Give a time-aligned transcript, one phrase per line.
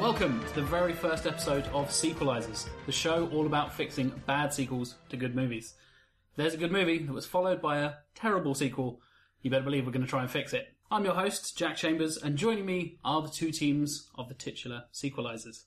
[0.00, 4.94] Welcome to the very first episode of Sequelisers, the show all about fixing bad sequels
[5.10, 5.74] to good movies.
[6.36, 9.02] There's a good movie that was followed by a terrible sequel,
[9.42, 10.68] you better believe we're going to try and fix it.
[10.90, 14.84] I'm your host, Jack Chambers, and joining me are the two teams of the titular
[14.92, 15.64] Sequelisers.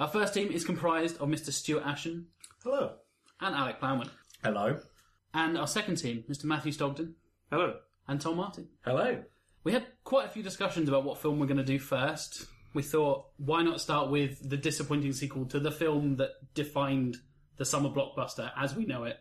[0.00, 1.52] Our first team is comprised of Mr.
[1.52, 2.26] Stuart Ashen
[2.64, 2.94] Hello.
[3.40, 4.10] and Alec Plowman.
[4.42, 4.80] Hello.
[5.32, 6.44] And our second team, Mr.
[6.44, 7.12] Matthew Stogden
[7.50, 7.76] Hello.
[8.08, 8.66] and Tom Martin.
[8.84, 9.22] Hello.
[9.62, 12.46] We had quite a few discussions about what film we're going to do first.
[12.72, 17.16] We thought, why not start with the disappointing sequel to the film that defined
[17.56, 19.18] the summer blockbuster as we know it?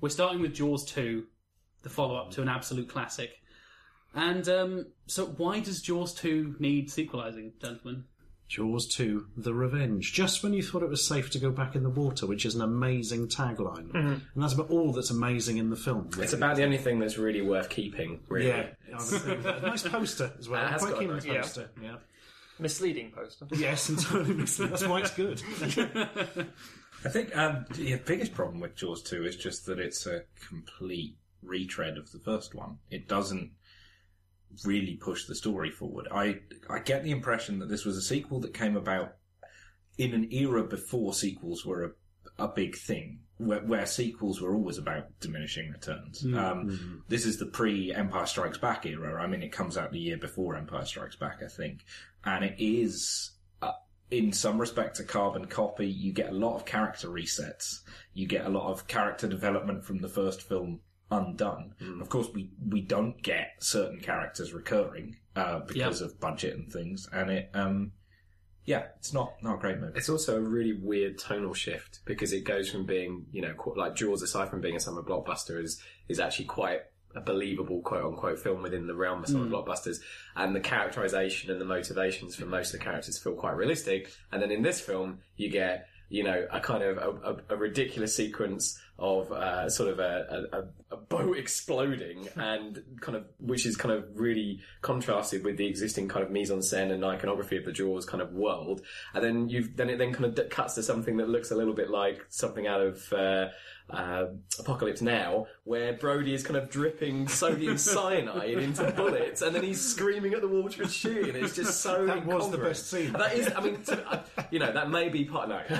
[0.00, 1.24] We're starting with Jaws 2,
[1.82, 3.30] the follow up to an absolute classic.
[4.14, 8.04] And um, so, why does Jaws 2 need sequelizing, gentlemen?
[8.50, 10.12] Jaws 2, The Revenge.
[10.12, 12.56] Just when you thought it was safe to go back in the water, which is
[12.56, 13.94] an amazing tagline.
[13.94, 16.10] And that's about all that's amazing in the film.
[16.18, 18.48] It's about the only thing that's really worth keeping, really.
[18.48, 18.70] Yeah.
[18.92, 19.62] I would think that.
[19.62, 20.64] nice poster as well.
[20.64, 21.70] It has Quite got a nice the poster.
[21.80, 21.96] Yeah.
[22.60, 23.46] Misleading poster.
[23.52, 24.70] Yes, entirely misleading.
[24.70, 25.42] That's why it's good.
[27.04, 31.16] I think um, the biggest problem with Jaws 2 is just that it's a complete
[31.42, 32.78] retread of the first one.
[32.90, 33.52] It doesn't
[34.64, 36.08] really push the story forward.
[36.10, 39.14] I I get the impression that this was a sequel that came about
[39.96, 41.96] in an era before sequels were
[42.38, 46.24] a, a big thing, where, where sequels were always about diminishing returns.
[46.24, 49.22] Um, this is the pre Empire Strikes Back era.
[49.22, 51.84] I mean, it comes out the year before Empire Strikes Back, I think,
[52.24, 53.32] and it is.
[53.62, 53.72] Uh,
[54.10, 55.86] in some respects, a carbon copy.
[55.86, 57.80] You get a lot of character resets.
[58.12, 60.80] You get a lot of character development from the first film
[61.12, 61.74] undone.
[62.00, 66.10] Of course, we we don't get certain characters recurring uh, because Yep.
[66.10, 67.92] of budget and things, and it um
[68.64, 69.96] yeah, it's not not a great movie.
[69.96, 73.76] It's also a really weird tonal shift because it goes from being, you know, qu-
[73.76, 76.82] like Jaws, aside from being a summer blockbuster, is is actually quite
[77.16, 79.50] a believable quote unquote film within the realm of summer mm.
[79.50, 79.98] blockbusters.
[80.36, 84.12] And the characterization and the motivations for most of the characters feel quite realistic.
[84.30, 87.56] And then in this film, you get you know, a kind of a, a, a
[87.56, 90.44] ridiculous sequence of uh, sort of a,
[90.90, 96.08] a, boat exploding, and kind of which is kind of really contrasted with the existing
[96.08, 98.82] kind of mise en scène and iconography of the Jaws kind of world.
[99.14, 101.74] And then you've then it then kind of cuts to something that looks a little
[101.74, 103.48] bit like something out of uh,
[103.92, 104.26] uh,
[104.58, 109.80] Apocalypse Now, where Brody is kind of dripping sodium cyanide into bullets, and then he's
[109.80, 111.42] screaming at the water and shooting.
[111.42, 113.12] It's just so That was the best scene.
[113.12, 115.48] That is, I mean, to, uh, you know, that may be part.
[115.48, 115.60] No,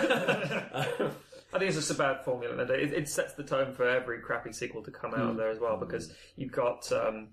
[1.52, 4.20] I think it's just a bad formula, and it, it sets the tone for every
[4.20, 5.76] crappy sequel to come out of there as well.
[5.76, 7.28] Because you've got um,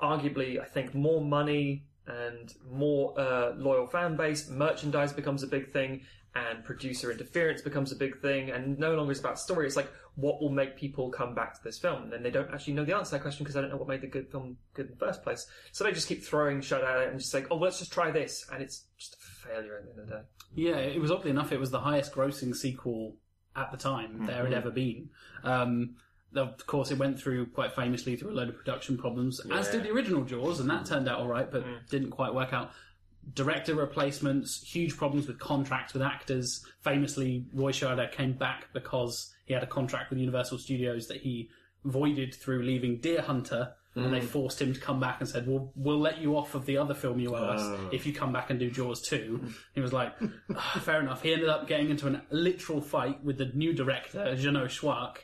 [0.00, 4.48] arguably, I think, more money and more uh, loyal fan base.
[4.48, 6.02] Merchandise becomes a big thing,
[6.34, 8.50] and producer interference becomes a big thing.
[8.50, 9.66] And no longer is about story.
[9.66, 12.72] It's like what will make people come back to this film, and they don't actually
[12.74, 14.56] know the answer to that question because they don't know what made the good film
[14.74, 15.46] good in the first place.
[15.72, 17.92] So they just keep throwing shit at it and just like, oh, well, let's just
[17.92, 20.22] try this, and it's just a failure at the end of the day.
[20.54, 23.14] Yeah, it was oddly enough, it was the highest grossing sequel
[23.54, 25.10] at the time there had ever been.
[25.44, 25.96] Um,
[26.34, 29.84] of course, it went through quite famously through a load of production problems, as did
[29.84, 32.72] the original Jaws, and that turned out all right, but didn't quite work out.
[33.34, 36.64] Director replacements, huge problems with contracts with actors.
[36.80, 41.50] Famously, Roy Scheider came back because he had a contract with Universal Studios that he
[41.84, 45.72] voided through leaving Deer Hunter, and they forced him to come back and said, "Well,
[45.74, 48.48] we'll let you off of the other film you owe us if you come back
[48.48, 49.40] and do Jaws 2.
[49.74, 50.14] He was like,
[50.54, 54.36] "Ah, "Fair enough." He ended up getting into a literal fight with the new director,
[54.36, 55.16] Jeannot Szwarc.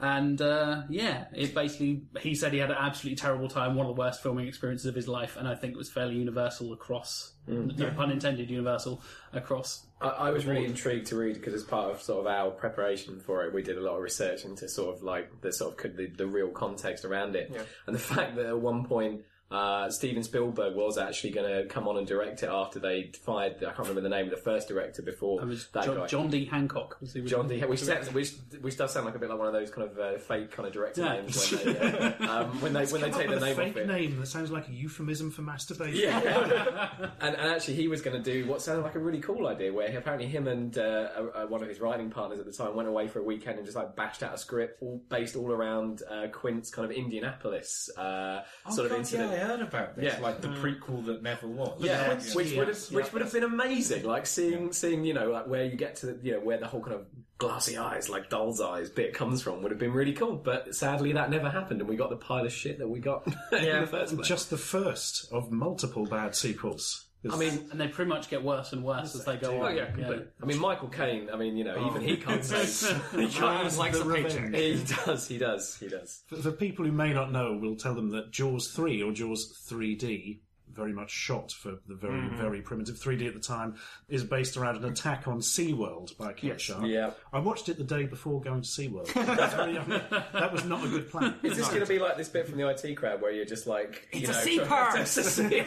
[0.00, 3.94] And uh, yeah, it basically he said he had an absolutely terrible time, one of
[3.94, 7.32] the worst filming experiences of his life, and I think it was fairly universal across,
[7.46, 9.00] no pun intended, universal
[9.32, 9.86] across.
[10.00, 13.20] I, I was really intrigued to read because as part of sort of our preparation
[13.20, 15.76] for it, we did a lot of research into sort of like the sort of
[15.78, 17.52] could- the, the real context around it,
[17.86, 19.22] and the fact that at one point.
[19.50, 23.56] Uh, Steven Spielberg was actually going to come on and direct it after they fired.
[23.58, 26.06] I can't remember the name of the first director before It was that John, guy.
[26.06, 26.44] John D.
[26.46, 26.98] Hancock.
[27.26, 27.60] John D.
[27.60, 28.32] Which, sounds, which,
[28.62, 30.66] which does sound like a bit like one of those kind of uh, fake kind
[30.66, 31.12] of director Yeah.
[31.20, 33.86] names when they uh, um, when they when they take the name fake off it.
[33.86, 36.00] name that sounds like a euphemism for masturbation.
[36.00, 36.88] Yeah,
[37.20, 39.72] and, and actually, he was going to do what sounded like a really cool idea,
[39.72, 41.08] where he, apparently him and uh,
[41.48, 43.76] one of his writing partners at the time went away for a weekend and just
[43.76, 48.40] like bashed out a script all based all around uh, Quint's kind of Indianapolis uh,
[48.70, 49.32] sort of God, incident.
[49.32, 50.14] Yeah, I heard about this.
[50.14, 50.20] Yeah.
[50.20, 50.60] Like the mm.
[50.60, 51.80] prequel that never was.
[51.80, 54.04] Yeah, Yes, which would have which would have been amazing.
[54.04, 56.80] Like seeing seeing you know like where you get to you know where the whole
[56.80, 57.06] kind of
[57.38, 60.36] glassy eyes like doll's eyes bit comes from would have been really cool.
[60.36, 63.26] But sadly, that never happened, and we got the pile of shit that we got
[63.52, 63.80] in Yeah.
[63.80, 64.28] the first place.
[64.28, 67.06] Just the first of multiple bad sequels.
[67.32, 69.76] I mean, and they pretty much get worse and worse as they go Oh on.
[69.76, 70.24] yeah, completely.
[70.42, 71.30] I mean, Michael Caine.
[71.32, 72.64] I mean, you know, even he can't oh.
[72.64, 72.94] say.
[73.12, 73.78] he Jaws can't.
[73.78, 74.54] likes the a paycheck.
[74.54, 75.28] He does.
[75.28, 75.76] He does.
[75.78, 76.22] He does.
[76.26, 79.66] For, for people who may not know, we'll tell them that Jaws 3 or Jaws
[79.70, 80.40] 3D,
[80.74, 83.76] very much shot for the very, very primitive 3D at the time,
[84.08, 86.84] is based around an attack on SeaWorld by a killer shark.
[86.86, 87.10] Yeah.
[87.32, 89.12] I watched it the day before going to SeaWorld.
[90.34, 91.34] That was not a good plan.
[91.42, 93.66] Is this going to be like this bit from the IT crowd where you're just
[93.66, 95.16] like, you It's know, a sea trying- purse.
[95.16, 95.58] It's a sea-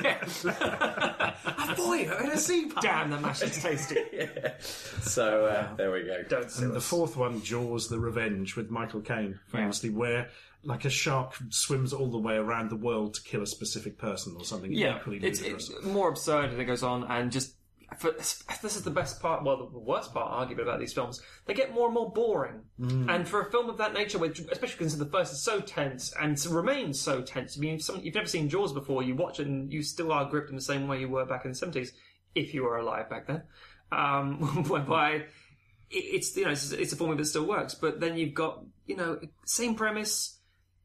[0.52, 2.84] a boy in a sea park.
[2.84, 3.98] Damn, the mash is tasty.
[5.02, 6.24] So uh, there we go.
[6.28, 6.88] Don't And the us.
[6.88, 10.30] fourth one, Jaws: The Revenge, with Michael Caine, famously, where
[10.68, 14.36] like a shark swims all the way around the world to kill a specific person
[14.38, 17.56] or something yeah, it's, it's more absurd it goes on, and just
[17.98, 18.44] for, this
[18.76, 19.46] is the best part.
[19.46, 22.64] Well, the worst part, arguably, about these films, they get more and more boring.
[23.10, 26.14] And for a film of that nature, which, especially because the first is so tense
[26.22, 27.58] and remains so tense.
[27.58, 30.12] I mean, if some, you've never seen Jaws before, you watch it and you still
[30.12, 31.94] are gripped in the same way you were back in the seventies,
[32.36, 33.44] if you were alive back then.
[33.90, 35.26] Um, whereby it-
[35.90, 38.98] it's you know it's, it's a formula that still works, but then you've got you
[38.98, 40.37] know same premise.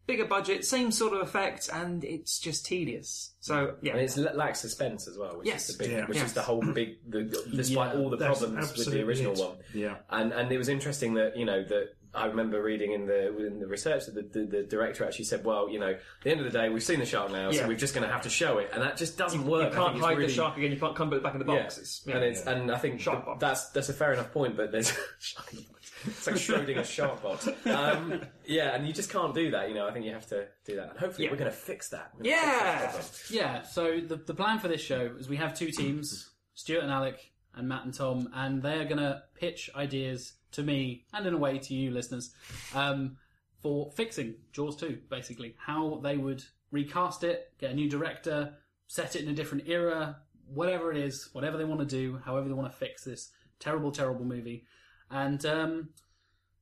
[0.06, 3.34] Bigger budget, same sort of effects, and it's just tedious.
[3.40, 5.68] So yeah, And it's l- lacks suspense as well, which Yes.
[5.68, 6.06] is the big, Yeah.
[6.06, 6.26] which Yes.
[6.28, 6.98] is the whole big.
[7.08, 7.22] The,
[7.54, 9.38] despite Yeah, all the problems with the original it.
[9.38, 9.96] one, Yeah.
[10.10, 13.60] and and it was interesting that you know that I remember reading in the in
[13.60, 16.40] the research that the, the, the director actually said, well, you know, at the end
[16.40, 18.28] of the day, we've seen the shark now, so we're just going to have to
[18.28, 19.72] show it, and that just doesn't work.
[19.72, 20.72] you can't hide really- the shark again.
[20.72, 21.62] You can't come back in the Yeah.
[21.66, 22.16] It's, yeah.
[22.16, 23.40] and it's and I think Shark th- box.
[23.40, 24.92] that's that's a fair enough point, but there's
[26.04, 26.18] shark in the box.
[26.18, 27.48] It's like Schrodinger's shark box.
[27.66, 29.68] Um, yeah, and you just can't do that.
[29.68, 31.30] You know, I think you have to do that, and hopefully Yeah.
[31.32, 32.12] we're going to fix that.
[32.18, 32.88] We're Yeah.
[32.88, 33.34] fix that.
[33.34, 36.90] Yeah, so the, the plan for this show is we have two teams, Stuart and
[36.92, 41.34] Alec, and Matt and Tom, and they're going to pitch ideas to me, and in
[41.34, 42.34] a way to you listeners,
[42.74, 43.16] um,
[43.62, 45.54] for fixing Jaws 2, basically.
[45.58, 48.54] How they would recast it, get a new director,
[48.88, 50.16] set it in a different era,
[50.46, 53.92] whatever it is, whatever they want to do, however they want to fix this terrible,
[53.92, 54.64] terrible movie.
[55.12, 55.88] And, um,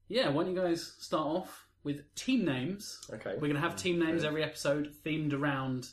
[0.09, 3.01] yeah, why don't you guys start off with team names?
[3.13, 3.35] Okay.
[3.35, 5.89] We're going to have team names every episode themed around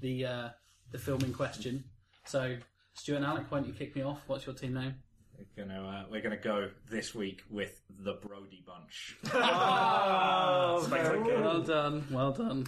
[0.00, 0.48] the uh,
[0.90, 1.84] the film in question.
[2.24, 2.56] So,
[2.94, 4.20] Stuart and Alec, why don't you kick me off?
[4.26, 4.94] What's your team name?
[5.38, 9.16] We're gonna uh, we're gonna go this week with the Brody Bunch.
[9.34, 11.40] Oh, very good.
[11.40, 12.66] Well done, well done,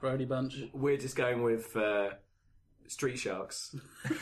[0.00, 0.54] Brody Bunch.
[0.74, 2.10] We're just going with uh,
[2.88, 3.74] Street Sharks.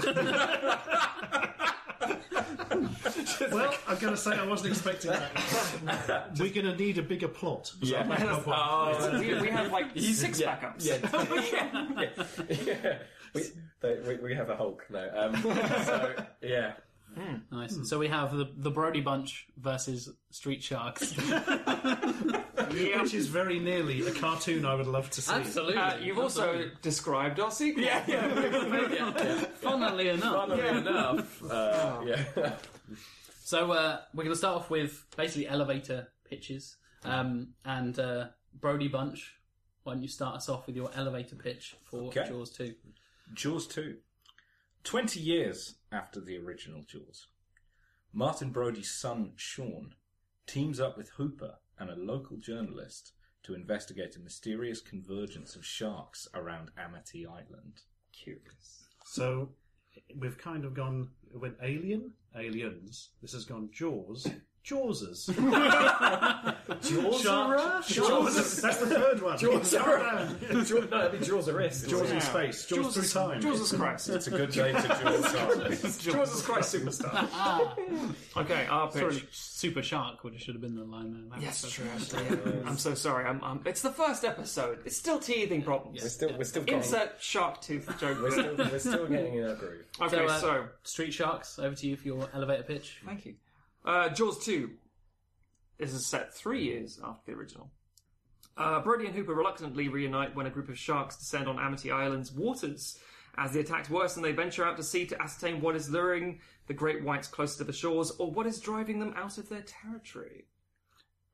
[3.52, 6.30] Well, I'm going to say I wasn't expecting that.
[6.38, 7.66] We're going to need a bigger plot.
[7.68, 8.00] So Yeah.
[8.00, 8.20] I'll make.
[8.20, 10.56] Oh, we, we have like six Yeah.
[10.56, 10.84] backups.
[10.84, 12.48] Yeah.
[12.48, 12.82] yeah.
[12.82, 12.98] yeah.
[13.34, 13.42] We,
[13.82, 15.06] they, we, we have a Hulk now.
[15.14, 15.36] Um,
[15.84, 16.72] so, yeah.
[17.50, 17.88] Nice.
[17.88, 21.14] So we have the the Brody Bunch versus Street Sharks.
[22.68, 25.32] Which is very nearly a cartoon I would love to see.
[25.32, 25.76] Absolutely.
[25.76, 27.82] Uh, you've also described our sequel.
[27.82, 29.40] Yeah, yeah.
[29.54, 30.48] funnily enough.
[30.48, 31.42] Funnily enough.
[31.50, 32.52] Uh, yeah.
[33.42, 36.76] So uh, we're going to start off with basically elevator pitches.
[37.04, 39.34] Um, and uh, Brody Bunch,
[39.84, 42.26] why don't you start us off with your elevator pitch for Okay.
[42.28, 42.74] Jaws 2?
[43.32, 43.96] Jaws 2.
[44.84, 47.26] 20 years after the original Jaws,
[48.12, 49.94] Martin Brody's son, Sean,
[50.46, 53.12] teams up with Hooper and a local journalist
[53.42, 57.82] to investigate a mysterious convergence of sharks around Amity Island.
[58.12, 58.88] Curious.
[59.04, 59.50] So
[60.18, 63.10] we've kind of gone went alien, aliens.
[63.22, 64.26] This has gone Jaws,
[64.68, 65.28] Jawsers.
[66.82, 67.22] Jaws
[67.88, 68.60] Jaws.
[68.60, 69.38] That's the third one.
[69.38, 71.88] Jaws are Jaws, no, that'd be Jaws wrist.
[71.88, 72.66] Jaws in space.
[72.66, 73.40] Jaws, through time.
[73.40, 74.08] Jesus Christ.
[74.10, 76.02] It's a good day to Jaws Charles.
[76.02, 77.74] Jesus Christ superstar.
[78.36, 79.00] okay, our pitch.
[79.00, 81.38] Sorry, Super Shark would should have been the line there.
[81.38, 81.86] That Yes, true.
[82.14, 82.50] yeah.
[82.66, 83.24] I'm so sorry.
[83.24, 84.80] I'm, I'm, it's the first episode.
[84.84, 86.02] It's still teething problems.
[86.02, 88.18] We're still, we're still getting, Insert shark tooth joke.
[88.20, 89.84] we're still, we're still getting in our groove.
[90.00, 93.00] Okay, So, uh, so Street Sharks, over to you for your elevator pitch.
[93.04, 93.34] Thank you.
[93.88, 94.68] Uh, Jaws 2.
[95.78, 97.70] This is set three years after the original.
[98.54, 102.30] Uh, Brody and Hooper reluctantly reunite when a group of sharks descend on Amity Island's
[102.30, 102.98] waters.
[103.38, 106.74] As the attacks worsen, they venture out to sea to ascertain what is luring the
[106.74, 110.44] great whites closer to the shores or what is driving them out of their territory.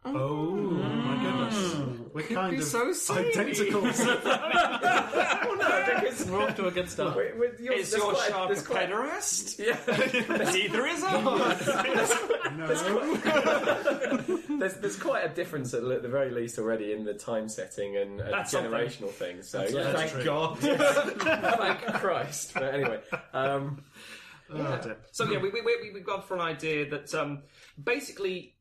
[0.06, 1.75] Oh my goodness.
[2.12, 3.32] We're kind be of so samey.
[3.32, 3.99] identicals.
[5.46, 7.16] Oh no, because We're off to a good start.
[7.16, 9.58] we- we- you're- Is there's your quite- shark a there's quite- pederast?
[9.58, 9.78] Yeah.
[9.87, 11.38] It's either is or
[14.58, 17.96] there's, there's quite a difference at le- the very least already in the time setting
[17.96, 18.70] and, and That's something.
[18.73, 19.49] generational things.
[19.49, 20.25] So yeah, that's thank true.
[20.25, 22.52] God, thank Christ.
[22.54, 23.00] But anyway,
[23.32, 23.82] um,
[24.50, 24.96] Oh, dear.
[25.11, 27.42] So yeah, we, we, we, we've gone for an idea that um,
[27.82, 28.53] basically,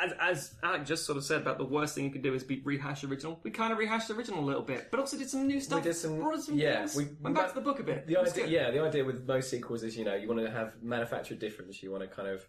[0.00, 2.42] as, as Alec just sort of said about the worst thing you could do is
[2.44, 3.38] be rehash original.
[3.42, 5.80] We kind of rehashed the original a little bit, but also did some new stuff.
[5.80, 6.96] We did some- brought in some yeah, things.
[6.96, 8.06] we- went back to the book a bit.
[8.06, 10.74] the idea, yeah, the idea with most sequels is you know you want to have
[10.82, 11.82] manufactured difference.
[11.82, 12.44] You want to kind of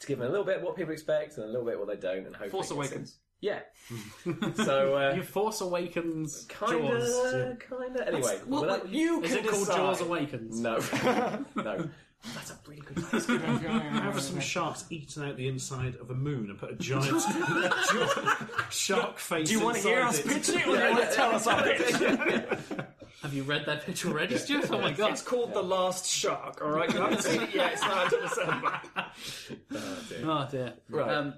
[0.00, 1.96] to give them a little bit what people expect and a little bit what they
[1.96, 3.18] don't, and hopefully Force Awakens.
[3.40, 3.60] Yeah.
[4.64, 7.34] so uh, You Force Awakens kind Jaws.
[7.34, 8.08] of, kind of.
[8.08, 9.76] Anyway, Well, well, that- you is can it called decide.
[9.76, 10.60] Jaws Awakens?
[10.60, 10.78] No,
[11.56, 11.88] no.
[12.34, 13.26] That's a really good place.
[13.26, 17.22] Have some sharks eaten out the inside of a moon and put a giant
[18.70, 19.48] shark face.
[19.48, 20.26] Do you want to hear us it.
[20.26, 22.86] pitch it, or do you want to tell us our pitch?
[23.22, 24.70] Have you read that pitch already, Stuart?
[24.70, 25.12] Oh my god!
[25.12, 26.92] It's called The Last Shark, alright?
[26.92, 28.80] You haven't seen it yet, it's not until December.
[30.24, 30.74] Oh dear.
[30.88, 31.10] Right.
[31.10, 31.34] Um,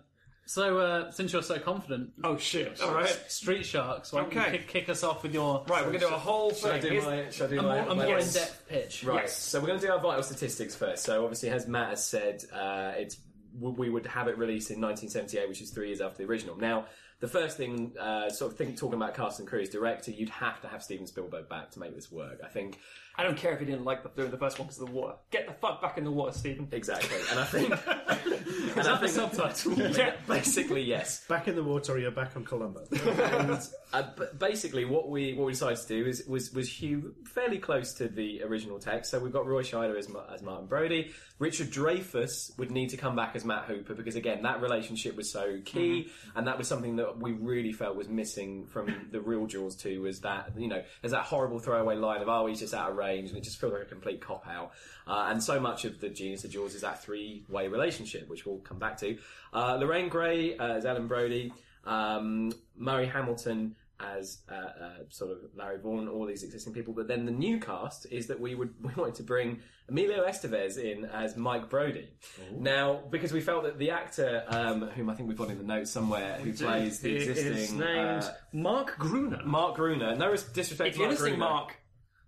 [0.46, 3.08] so, uh, since you're so confident, Oh shit, alright.
[3.30, 4.52] Street Sharks, why don't Okay.
[4.52, 6.70] you kick, kick us off with your Right, we're going to do a whole Shall
[6.72, 6.82] I thing.
[6.82, 7.30] do Here's- my?
[7.30, 7.68] Shall I do a my?
[7.82, 8.34] more, a my- more Yes.
[8.36, 9.04] in-depth pitch?
[9.04, 9.22] Right.
[9.22, 9.38] Yes.
[9.42, 11.04] So we're going to do our vital statistics first.
[11.04, 13.18] So obviously, as Matt has said, uh, it's
[13.58, 16.56] we would have it released in 1978, which is three years after the original.
[16.56, 16.86] Now,
[17.20, 20.28] the first thing, uh, sort of think, talking about cast and crew as director, you'd
[20.28, 22.38] have to have Steven Spielberg back to make this work.
[22.44, 22.78] I think
[23.18, 24.92] I don't care if you didn't like the, doing the first one because of the
[24.92, 25.14] water.
[25.30, 26.68] Get the fuck back in the water, Steven.
[26.72, 29.72] exactly, and I think, and Is I that the think subtitle?
[29.96, 30.14] Yeah.
[30.28, 31.24] basically yes.
[31.26, 32.84] Back in the water, or you're back on Columbo.
[32.92, 33.50] and
[33.92, 37.58] uh, but basically, what we what we decided to do is was was hew fairly
[37.58, 39.10] close to the original text.
[39.10, 41.12] So we've got Roy Scheider as, Ma- as Martin Brody.
[41.38, 45.30] Richard Dreyfuss would need to come back as Matt Hooper because again, that relationship was
[45.30, 49.46] so key, and that was something that we really felt was missing from the real
[49.46, 50.02] Jaws two.
[50.02, 52.96] Was that you know there's that horrible throwaway line of oh he's just out of
[53.06, 54.72] range, and it just feels like a complete cop out.
[55.06, 58.44] Uh, and so much of the genius of Jaws is that three way relationship, which
[58.44, 59.18] we'll come back to.
[59.52, 61.52] Uh, Lorraine Gray uh, as Ellen Brody
[61.86, 66.92] um, Murray Hamilton as uh, uh, sort of Larry Vaughan, all these existing people.
[66.92, 70.76] But then the new cast is that we would we wanted to bring Emilio Estevez
[70.76, 72.08] in as Mike Brody.
[72.52, 75.64] Now, because we felt that the actor, um, whom I think we've got in the
[75.64, 79.40] notes somewhere, who plays the It is existing named uh, Mark Gruner.
[79.46, 81.36] Mark Gruner, no disrespect if to Mark Gruner.
[81.36, 81.76] Mark,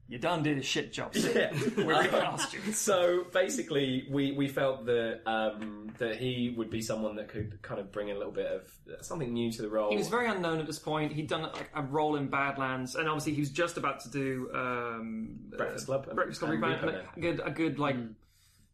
[0.09, 1.15] you done did a shit job.
[1.15, 1.53] Yeah.
[1.77, 2.73] We're recast you.
[2.73, 7.79] So basically, we, we felt that um, that he would be someone that could kind
[7.79, 9.91] of bring a little bit of something new to the role.
[9.91, 11.13] He was very unknown at this point.
[11.13, 14.51] He'd done like a role in Badlands, and obviously he was just about to do
[14.55, 17.97] um, Breakfast Club and- Breakfast Club and rebound, and a, a good, a good like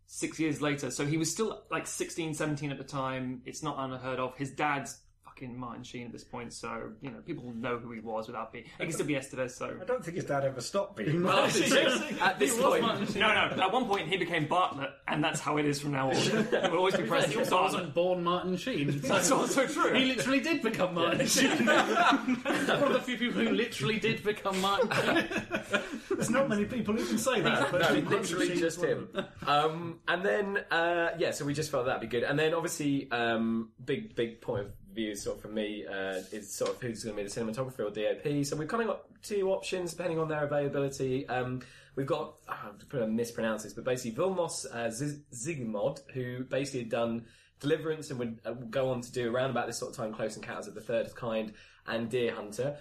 [0.07, 0.91] six years later.
[0.91, 3.43] So he was still like 16, 17 at the time.
[3.45, 4.37] It's not unheard of.
[4.37, 5.01] His dad's
[5.35, 8.53] fucking Martin Sheen at this point, so you know people know who he was without
[8.53, 8.65] being.
[8.79, 9.53] He can still be Estevez.
[9.53, 11.27] So I don't think his dad ever stopped being.
[11.27, 12.17] Oh, seriously?
[12.21, 12.83] At this point,
[13.17, 13.63] no, no.
[13.63, 16.15] At one point he became Bartlet, and that's how it is from now on.
[16.65, 17.39] He will always be He president.
[17.53, 19.03] also wasn't born Martin Sheen.
[19.03, 19.93] So That's also true.
[19.95, 21.67] He literally did become Martin Sheen.
[21.67, 25.29] One of the few people who literally did become Martin Sheen.
[26.11, 27.71] There's not many people who can say that.
[27.71, 29.09] but no, Martin literally Sheen's just him.
[29.47, 32.23] Um, and then, uh, yeah, so we just felt that'd be good.
[32.23, 36.53] And then, obviously, um, big big point of view, sort of for me, uh, is
[36.53, 38.45] sort of who's going to be the cinematographer or DOP.
[38.45, 41.29] So we've kind of got two options depending on their availability.
[41.29, 41.61] Um,
[41.97, 46.81] we've got, I'm going to mispronounce this, but basically Vilmos uh, Z- Zsigmond, who basically
[46.81, 47.25] had done
[47.61, 50.37] Deliverance and would uh, go on to do around about this sort of time Close
[50.37, 51.55] Encounters of the Third Kind
[51.87, 52.77] and Deer Hunter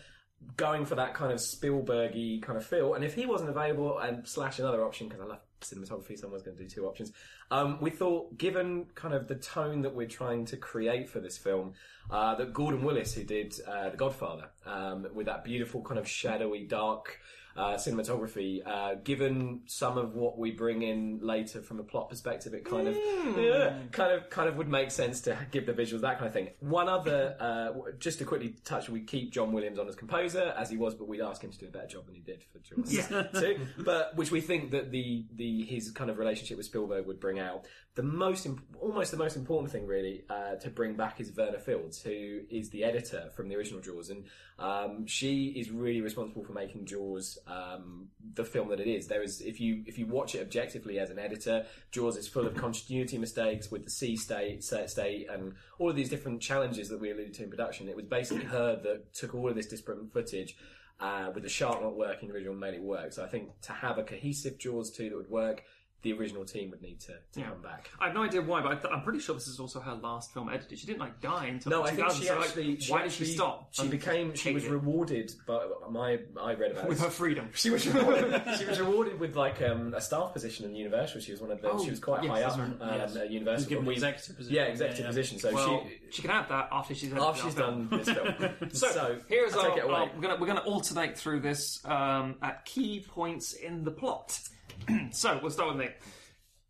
[0.58, 2.96] going for that kind of Spielbergy kind of feel.
[2.96, 6.58] And if he wasn't available, and slash another option because I love cinematography, someone's going
[6.58, 7.12] to do two options.
[7.51, 11.38] Um, we thought, given kind of the tone that we're trying to create for this
[11.38, 11.74] film,
[12.12, 16.08] uh, that Gordon Willis, who did uh, The Godfather, um, with that beautiful kind of
[16.08, 17.20] shadowy, dark.
[17.55, 22.53] Uh, cinematography, uh, given some of what we bring in later from a plot perspective,
[22.53, 22.95] it kind of,
[23.38, 26.33] yeah, kind of, kind of would make sense to give the visuals that kind of
[26.33, 26.50] thing.
[26.62, 30.69] One other, uh, just to quickly touch, we keep John Williams on as composer as
[30.72, 32.57] he was, but we'd ask him to do a better job than he did for
[32.60, 32.91] Jaws
[33.39, 33.67] too.
[33.77, 37.39] But which we think that the the his kind of relationship with Spielberg would bring
[37.39, 37.65] out.
[37.95, 41.60] The most, imp- almost the most important thing really uh, to bring back is Verna
[41.60, 44.25] Fields, who is the editor from the original Jaws, and
[44.57, 49.07] um, she is really responsible for making Jaws um, the film that it is.
[49.07, 52.47] There is, if you if you watch it objectively as an editor, Jaws is full
[52.47, 57.00] of continuity mistakes with the sea state, state, and all of these different challenges that
[57.00, 57.89] we alluded to in production.
[57.89, 60.57] It was basically her that took all of this disparate footage.
[61.00, 63.12] Uh, with the shark not working, the original made it work.
[63.12, 65.63] So I think to have a cohesive Jaws 2 that would work,
[66.03, 67.89] the original team would need to, to come back.
[68.00, 70.33] I have no idea why, but I I'm pretty sure this is also her last
[70.33, 70.77] film edited.
[70.77, 72.79] She didn't like die until No, I think 2000, she so, like, actually.
[72.79, 73.69] she why did she stop?
[73.72, 74.36] She became.
[74.36, 77.03] She was it rewarded, but my I read about with it.
[77.05, 77.50] her freedom.
[77.55, 78.41] She was rewarded.
[78.60, 81.22] she was rewarded with like um, a staff position in Universal.
[81.22, 81.69] She was one of the.
[81.72, 82.81] Oh, she was quite yes, high up right.
[82.93, 83.15] um, Yes.
[83.15, 83.69] at Universal.
[83.69, 84.55] Given we- executive position.
[84.55, 85.10] Yeah, executive Yeah, yeah.
[85.10, 85.39] position.
[85.39, 86.00] So Well, she.
[86.15, 87.88] she can have that after she's After she's film.
[87.88, 89.69] done this film, So, so here's I'll our.
[89.69, 90.10] take it away.
[90.15, 94.39] we're gonna we're gonna alternate through this um, at key points in the plot.
[95.12, 95.89] so we'll start with me.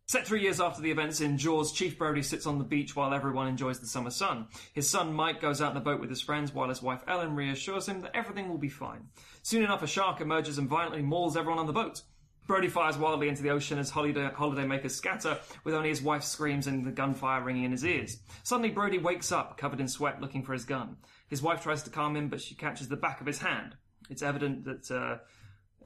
[0.06, 3.14] Set three years after the events in Jaws, Chief Brody sits on the beach while
[3.14, 4.48] everyone enjoys the summer sun.
[4.74, 7.34] His son Mike goes out in the boat with his friends while his wife Ellen
[7.34, 9.08] reassures him that everything will be fine.
[9.42, 12.02] Soon enough, a shark emerges and violently mauls everyone on the boat.
[12.46, 16.66] Brody fires wildly into the ocean as holiday, holidaymakers scatter, with only his wife's screams
[16.66, 18.18] and the gunfire ringing in his ears.
[18.42, 20.98] Suddenly, Brody wakes up, covered in sweat, looking for his gun.
[21.28, 23.74] His wife tries to calm him, but she catches the back of his hand.
[24.10, 25.18] It's evident that uh,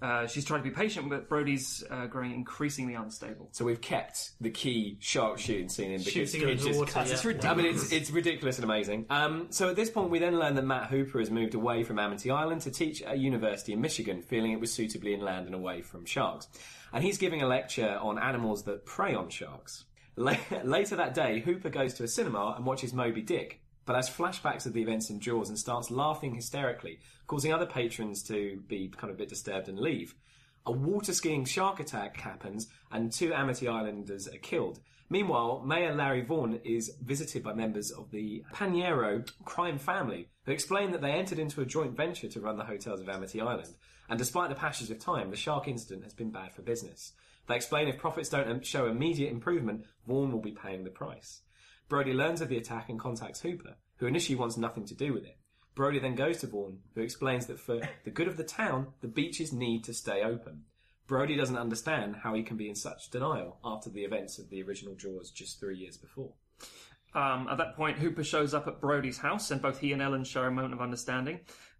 [0.03, 3.49] uh, she's trying to be patient, but Brody's uh, growing increasingly unstable.
[3.53, 6.93] So we've kept the key shark shooting scene in because Shooting it into just water,
[6.93, 7.15] cuts- yeah.
[7.15, 7.53] it's ridiculous.
[7.59, 9.07] I mean, it's, it's ridiculous and amazing.
[9.11, 11.99] Um, so at this point, we then learn that Matt Hooper has moved away from
[11.99, 15.55] Amity Island to teach at a university in Michigan, feeling it was suitably inland and
[15.55, 16.49] away from sharks.
[16.93, 19.85] And he's giving a lecture on animals that prey on sharks.
[20.17, 24.09] La- Later that day, Hooper goes to a cinema and watches Moby Dick, but has
[24.11, 28.89] flashbacks of the events in Jaws and starts laughing hysterically, causing other patrons to be
[28.89, 30.17] kind of a bit disturbed and leave.
[30.67, 34.81] A water skiing shark attack happens and two Amity Islanders are killed.
[35.11, 40.91] Meanwhile, Mayor Larry Vaughan is visited by members of the Paniero crime family who explain
[40.91, 43.75] that they entered into a joint venture to run the hotels of Amity Island.
[44.11, 47.13] And despite the passage of time, the shark incident has been bad for business.
[47.47, 51.43] They explain if profits don't show immediate improvement, Vaughan will be paying the price.
[51.89, 55.25] Brody learns of the attack and contacts Hooper, who initially wants nothing to do with
[55.25, 55.39] it.
[55.79, 59.07] Brody then goes to Vaughan, who explains that for the good of the town, the
[59.07, 60.65] beaches need to stay open.
[61.07, 64.61] Brody doesn't understand how he can be in such denial after the events of the
[64.61, 66.33] original Jaws just three years before.
[67.15, 70.25] Um, at that point, Hooper shows up at Brody's house, and both he and Ellen
[70.25, 71.39] show a moment of understanding.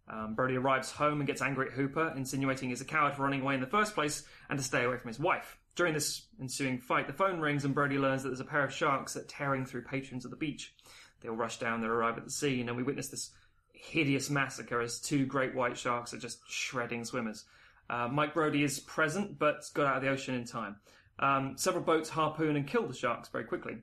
[0.09, 3.41] Um, Brody arrives home and gets angry at Hooper, insinuating he's a coward for running
[3.41, 5.59] away in the first place and to stay away from his wife.
[5.75, 8.73] During this ensuing fight, the phone rings and Brody learns that there's a pair of
[8.73, 10.73] sharks that are tearing through patrons at the beach.
[11.21, 13.33] They all rush down, they arrive at the scene, and we witness this
[13.81, 17.45] hideous massacre as two great white sharks are just shredding swimmers.
[17.89, 20.77] Uh, Mike Brody is present, but got out of the ocean in time.
[21.19, 23.79] Um, several boats harpoon and kill the sharks very quickly.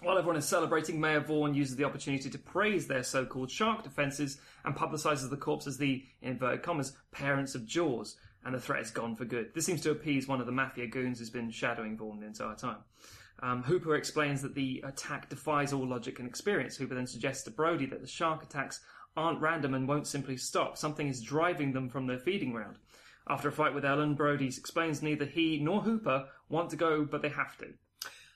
[0.00, 4.38] While everyone is celebrating, Mayor Vaughan uses the opportunity to praise their so-called shark defences
[4.64, 8.82] and publicises the corps as the, in inverted commas, parents of Jaws, and the threat
[8.82, 9.54] is gone for good.
[9.54, 12.54] This seems to appease one of the mafia goons who's been shadowing Vaughan the entire
[12.54, 12.78] time.
[13.42, 16.76] Um, Hooper explains that the attack defies all logic and experience.
[16.76, 18.80] Hooper then suggests to Brody that the shark attacks
[19.16, 20.76] aren't random and won't simply stop.
[20.76, 22.78] Something is driving them from their feeding ground.
[23.28, 27.22] After a fight with Ellen, Brody explains neither he nor Hooper want to go, but
[27.22, 27.74] they have to.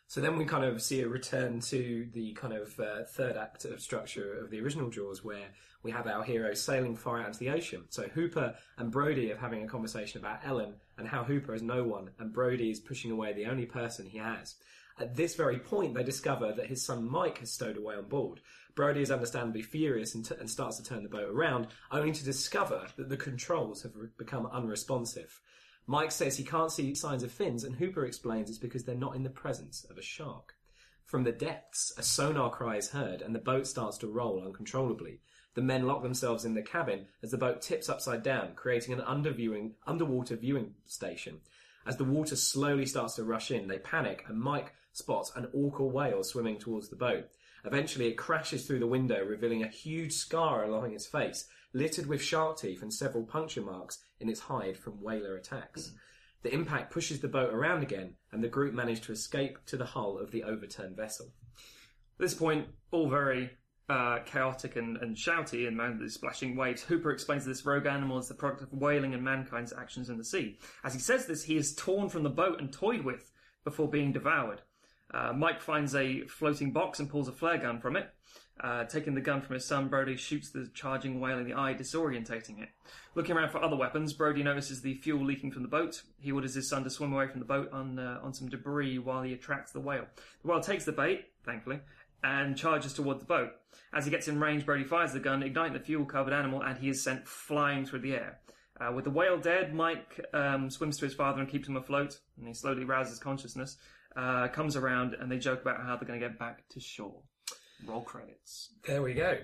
[0.09, 3.65] So then we kind of see a return to the kind of uh, third act
[3.65, 5.51] of structure of the original Jaws, where
[5.85, 7.85] we have our hero sailing far out into the ocean.
[7.91, 11.85] So Hooper and Brody are having a conversation about Ellen and how Hooper is no
[11.85, 14.57] one, and Brody is pushing away the only person he has.
[15.01, 18.41] At this very point, they discover that his son Mike has stowed away on board.
[18.75, 22.25] Brody is understandably furious and, t- and starts to turn the boat around, only to
[22.25, 25.41] discover that the controls have re- become unresponsive.
[25.87, 29.17] Mike says he can't see signs of fins, and Hooper explains it's because they're not
[29.17, 30.55] in the presence of a shark.
[31.07, 35.21] From the depths, a sonar cry is heard, and the boat starts to roll uncontrollably.
[35.55, 39.01] The men lock themselves in the cabin as the boat tips upside down, creating an
[39.01, 41.41] underviewing, underwater viewing station.
[41.87, 45.85] As the water slowly starts to rush in, they panic, and Mike spots an orca
[45.85, 47.29] whale swimming towards the boat.
[47.65, 52.23] Eventually, it crashes through the window, revealing a huge scar along its face, littered with
[52.23, 55.93] shark teeth and several puncture marks in its hide from whaler attacks.
[56.43, 59.85] The impact pushes the boat around again, and the group manage to escape to the
[59.85, 61.33] hull of the overturned vessel.
[61.57, 63.51] At this point, all very
[63.91, 67.87] uh, chaotic and, and shouty and man, the splashing waves, Hooper explains that this rogue
[67.87, 70.59] animal is the product of whaling and mankind's actions in the sea.
[70.85, 73.31] As he says this, he is torn from the boat and toyed with
[73.65, 74.63] before being devoured.
[75.13, 78.11] Uh, Mike finds a floating box and pulls a flare gun from it.
[78.63, 81.73] Uh, taking the gun from his son, Brody shoots the charging whale in the eye,
[81.73, 82.69] disorientating it.
[83.15, 86.03] Looking around for other weapons, Brody notices the fuel leaking from the boat.
[86.21, 88.99] He orders his son to swim away from the boat on uh, on some debris
[88.99, 90.05] while he attracts the whale.
[90.43, 91.81] The whale takes the bait, thankfully,
[92.23, 93.53] and charges toward the boat.
[93.95, 96.91] As he gets in range, Brody fires the gun, igniting the fuel-covered animal, and he
[96.91, 98.41] is sent flying through the air.
[98.79, 102.19] Uh, with the whale dead, Mike um, swims to his father and keeps him afloat,
[102.39, 103.79] and he slowly rouses consciousness.
[104.17, 107.23] Uh, comes around, and they joke about how they're going to get back to shore.
[107.87, 108.75] Roll credits.
[108.87, 109.39] There we go.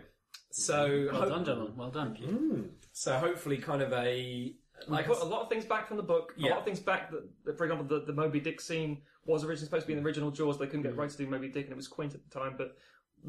[0.51, 1.77] So, Well done, gentlemen.
[1.77, 2.71] Well done.
[2.93, 4.55] so hopefully, kind of a
[4.89, 6.33] Like a lot of things back from the book.
[6.37, 6.51] A Yeah.
[6.51, 7.11] lot of things back.
[7.11, 10.01] That, that, for example, the, the Moby Dick scene was originally supposed to be in
[10.03, 10.59] the original Jaws.
[10.59, 12.55] They couldn't get rights to do Moby Dick, and it was Quint at the time.
[12.59, 12.77] But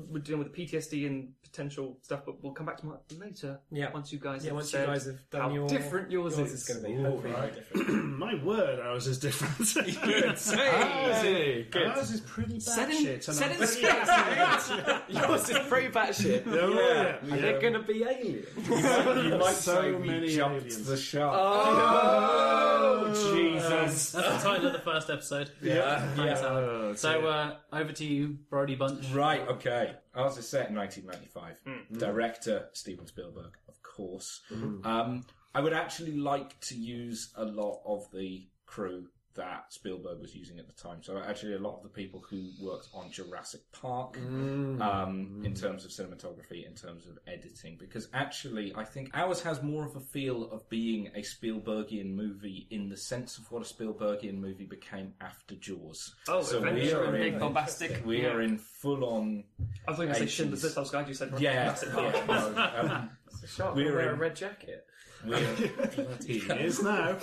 [0.10, 2.22] we're dealing with the PTSD and potential stuff.
[2.26, 3.60] But we'll come back to that later.
[3.72, 3.92] Yeah.
[3.92, 4.50] Once you guys yeah.
[4.50, 6.62] have Once you said guys have done how your different yours yours is.
[6.62, 6.94] is going to be.
[6.96, 7.54] Ooh, hopefully very right.
[7.56, 8.06] different.
[8.20, 9.58] My word, ours is different.
[10.04, 10.38] Good.
[10.38, 11.88] Hey, good.
[11.88, 13.14] Ours is pretty Set in- batshit.
[13.28, 15.14] and set I'm in very space, happy.
[15.14, 16.44] Yours is pretty batshit.
[16.48, 17.34] Oh, yeah.
[17.36, 18.48] Are they going to be aliens?
[19.28, 20.86] You might So say we many jumped aliens.
[20.88, 21.36] the shark.
[21.40, 24.12] Oh, Jesus.
[24.12, 25.52] That's the title of the first episode.
[25.62, 26.00] Yeah.
[26.16, 26.64] Thanks, Alan.
[26.64, 29.08] Oh, So, uh, over to you, Brody Bunch.
[29.12, 29.87] Right, okay.
[30.16, 31.58] Ours is set in 1995.
[31.66, 31.94] Hmm.
[31.94, 32.00] Hmm.
[32.00, 34.42] Director Steven Spielberg, of course.
[34.50, 34.86] Hmm.
[34.86, 40.36] Um, I would actually like to use a lot of the crew that Spielberg was
[40.36, 41.02] using at the time.
[41.02, 44.82] So actually, a lot of the people who worked on Jurassic Park, Mm.
[44.82, 49.64] um, in terms of cinematography, in terms of editing, because actually, I think ours has
[49.64, 53.74] more of a feel of being a Spielbergian movie in the sense of what a
[53.74, 56.16] Spielbergian movie became after Jaws.
[56.28, 58.06] Oh, so we adventure are and in big bombastic.
[58.06, 59.44] We are in full on.
[59.88, 60.30] I was going to say 80s.
[60.30, 60.78] Schindler's List.
[60.78, 62.16] I was glad you said Yeah, Jurassic Park.
[62.16, 63.10] yeah, no, um,
[63.42, 64.86] The We're wear in- a red jacket.
[65.26, 65.40] We're,
[66.26, 67.18] He is now.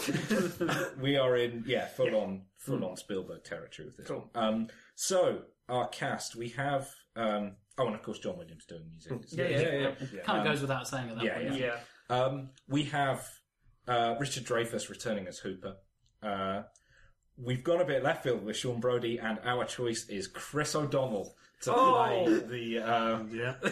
[1.01, 4.29] we are in yeah full on full on Spielberg territory with this Cool.
[4.33, 4.45] one.
[4.45, 9.13] Um, so our cast we have um, oh and of course John Williams doing music.
[9.33, 10.23] Yeah, yeah, yeah.
[10.23, 11.61] Kind of goes without saying at that yeah, point.
[11.61, 11.77] yeah.
[12.11, 12.17] Yeah.
[12.17, 13.29] Um, we have
[13.89, 15.77] uh, Richard Dreyfuss returning as Hooper.
[16.23, 16.63] Uh,
[17.37, 21.35] we've gone a bit left field with Sean Brody, and our choice is Chris O'Donnell
[21.65, 22.25] to Oh!
[22.25, 22.79] play the.
[22.81, 23.55] Um, Yeah.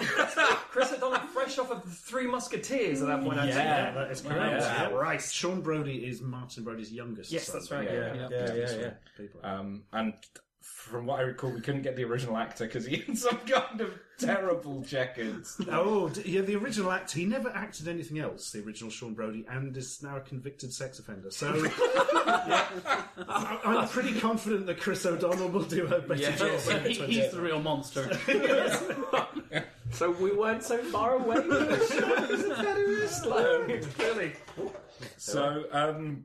[0.70, 3.52] Chris O'Donnell, fresh off of the Three Musketeers at that point, actually.
[3.54, 4.62] Yeah, that is correct.
[4.62, 4.88] Yeah.
[4.88, 4.94] Yeah.
[4.94, 5.20] Right.
[5.22, 7.56] Sean Brody is Martin Brody's youngest Yes, son.
[7.56, 7.84] that's right.
[7.90, 8.28] Yeah, Yeah.
[8.30, 8.90] yeah, yeah, yeah.
[9.16, 9.40] People.
[9.44, 10.14] um, and
[10.62, 13.80] from what I recall, we couldn't get the original actor because he had some kind
[13.80, 15.60] of terrible checkers.
[15.70, 19.44] Oh, d- yeah, the original actor, he never acted anything else, the original Sean Brody,
[19.50, 21.30] and is now a convicted sex offender.
[21.30, 21.54] So,
[21.86, 22.66] yeah,
[23.28, 26.36] I, I'm pretty confident that Chris O'Donnell will do a better Yeah.
[26.36, 26.60] job.
[26.60, 28.10] So he, he's the real monster.
[29.90, 31.36] So we weren't so far away.
[31.36, 32.24] with the show.
[32.32, 34.32] Isn't that Like, Really?
[35.18, 36.24] So, um,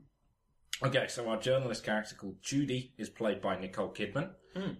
[0.84, 4.30] okay, so our journalist character called Judy is played by Nicole Kidman.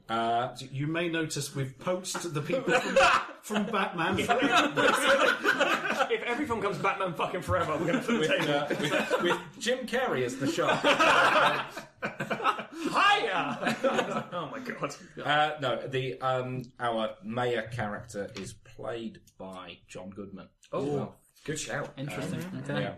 [0.09, 2.97] Uh, You may notice we've poached the people from,
[3.43, 4.19] from Batman.
[6.11, 9.23] If every film comes Batman fucking forever, we're going to put the with, uh, with,
[9.23, 10.81] with Jim Carrey as the shark.
[12.73, 13.77] Hiya!
[14.33, 14.95] oh my god.
[15.23, 20.49] Uh, no, the um, our mayor character is played by John Goodman.
[20.73, 21.93] oh, good shout.
[21.99, 22.41] Interesting.
[22.65, 22.81] okay.
[22.83, 22.95] Yeah.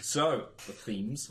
[0.00, 1.30] So the themes: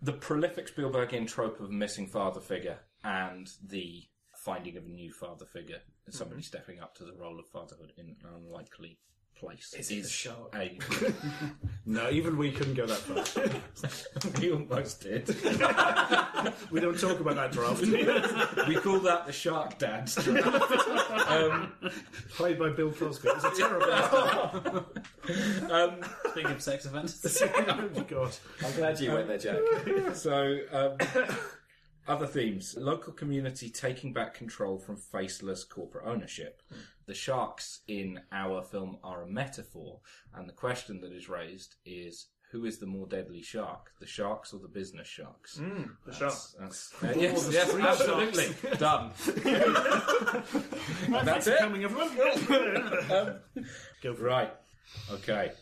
[0.00, 4.04] the prolific Spielbergian trope of a missing father figure and the
[4.36, 5.80] finding of a new father figure,
[6.10, 6.46] somebody mm-hmm.
[6.46, 8.98] stepping up to the role of fatherhood in an unlikely
[9.36, 9.74] place.
[9.78, 10.54] Is it the shark?
[10.54, 10.78] A,
[11.88, 14.40] no, even we couldn't go that far.
[14.40, 15.28] we almost did.
[16.70, 17.80] We don't talk about that draft.
[18.68, 20.06] We call that the Shark Dad.
[22.30, 23.28] Played by Bill Cosby.
[23.28, 23.92] It's a terrible.
[25.72, 27.42] um, Speaking of sex offenders.
[27.42, 28.36] oh my god.
[28.64, 29.60] I'm glad you went there, Jack.
[30.14, 30.96] So, um,
[32.08, 32.74] other themes.
[32.78, 36.62] Local community taking back control from faceless corporate ownership.
[37.06, 40.00] The sharks in our film are a metaphor,
[40.34, 44.52] and the question that is raised is who is the more deadly shark, the sharks
[44.52, 45.60] or the business sharks?
[46.06, 46.54] The sharks.
[46.58, 48.48] That's, uh, yes, yes, absolutely.
[48.78, 49.10] Done.
[51.24, 51.58] That's it.
[51.58, 52.10] Coming, everyone.
[54.02, 54.12] Go.
[54.12, 54.52] Right.
[55.10, 55.52] Okay.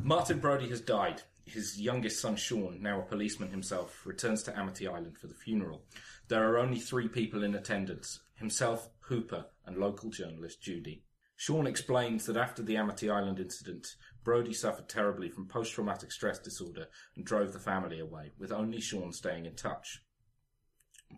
[0.00, 1.22] Martin Brody has died.
[1.48, 5.82] His youngest son, Sean, now a policeman himself, returns to Amity Island for the funeral.
[6.28, 11.04] There are only three people in attendance himself, Hooper, and local journalist Judy.
[11.36, 16.38] Sean explains that after the Amity Island incident, Brody suffered terribly from post traumatic stress
[16.38, 20.02] disorder and drove the family away, with only Sean staying in touch.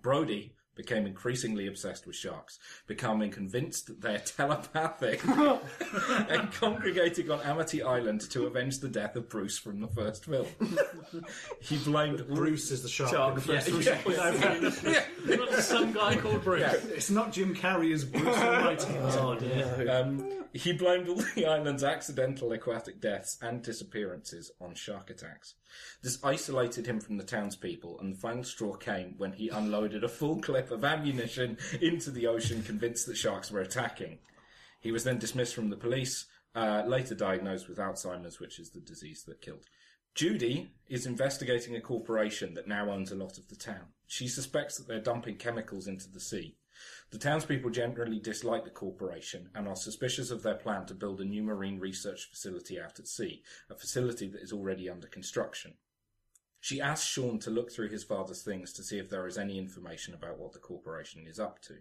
[0.03, 7.83] Brody became increasingly obsessed with sharks, becoming convinced that they're telepathic and congregating on Amity
[7.83, 10.47] Island to avenge the death of Bruce from the first film.
[11.61, 13.11] he blamed Bruce is the shark.
[13.11, 15.03] Shark, in the first yeah,
[15.37, 15.61] three.
[15.61, 16.73] Some guy called Bruce.
[16.85, 18.97] It's not Jim Carrey as Bruce Almighty.
[18.99, 19.90] Oh dear.
[19.90, 25.57] Um, he blamed all the island's accidental aquatic deaths and disappearances on shark attacks.
[26.03, 30.09] This isolated him from the townspeople, and the final straw came when he unloaded a
[30.09, 34.19] full clip of ammunition into the ocean, convinced that sharks were attacking.
[34.81, 38.81] He was then dismissed from the police, uh, later diagnosed with Alzheimer's, which is the
[38.81, 39.67] disease that killed.
[40.15, 43.87] Judy is investigating a corporation that now owns a lot of the town.
[44.07, 46.57] She suspects that they're dumping chemicals into the sea.
[47.11, 51.25] The townspeople generally dislike the corporation and are suspicious of their plan to build a
[51.25, 55.75] new marine research facility out at sea, a facility that is already under construction.
[56.61, 59.59] She asks Sean to look through his father's things to see if there is any
[59.59, 61.79] information about what the corporation is up to.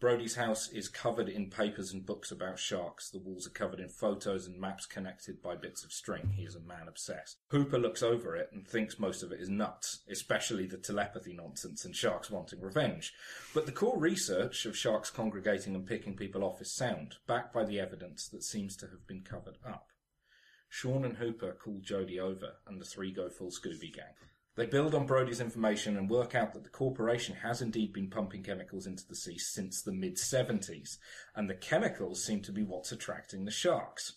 [0.00, 3.10] Brody's house is covered in papers and books about sharks.
[3.10, 6.32] The walls are covered in photos and maps connected by bits of string.
[6.36, 7.38] He is a man obsessed.
[7.48, 11.84] Hooper looks over it and thinks most of it is nuts, especially the telepathy nonsense
[11.84, 13.14] and sharks wanting revenge.
[13.54, 17.64] But the core research of sharks congregating and picking people off is sound, backed by
[17.64, 19.86] the evidence that seems to have been covered up.
[20.68, 24.14] Sean and Hooper call Jody over, and the three go full Scooby Gang.
[24.56, 28.44] They build on Brody's information and work out that the corporation has indeed been pumping
[28.44, 30.98] chemicals into the sea since the mid 70s,
[31.34, 34.12] and the chemicals seem to be what's attracting the sharks.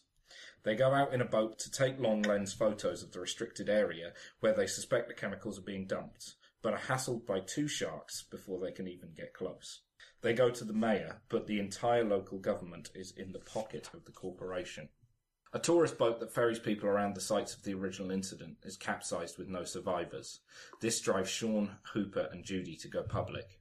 [0.63, 4.13] They go out in a boat to take long lens photos of the restricted area
[4.39, 6.35] where they suspect the chemicals are being dumped.
[6.61, 9.81] but are hassled by two sharks before they can even get close.
[10.21, 14.05] They go to the mayor, but the entire local government is in the pocket of
[14.05, 14.89] the corporation.
[15.57, 19.39] A tourist boat that ferries people around the sites of the original incident is capsized
[19.39, 20.41] with no survivors.
[20.81, 23.59] This drives Sean, Hooper, and Judy to go public.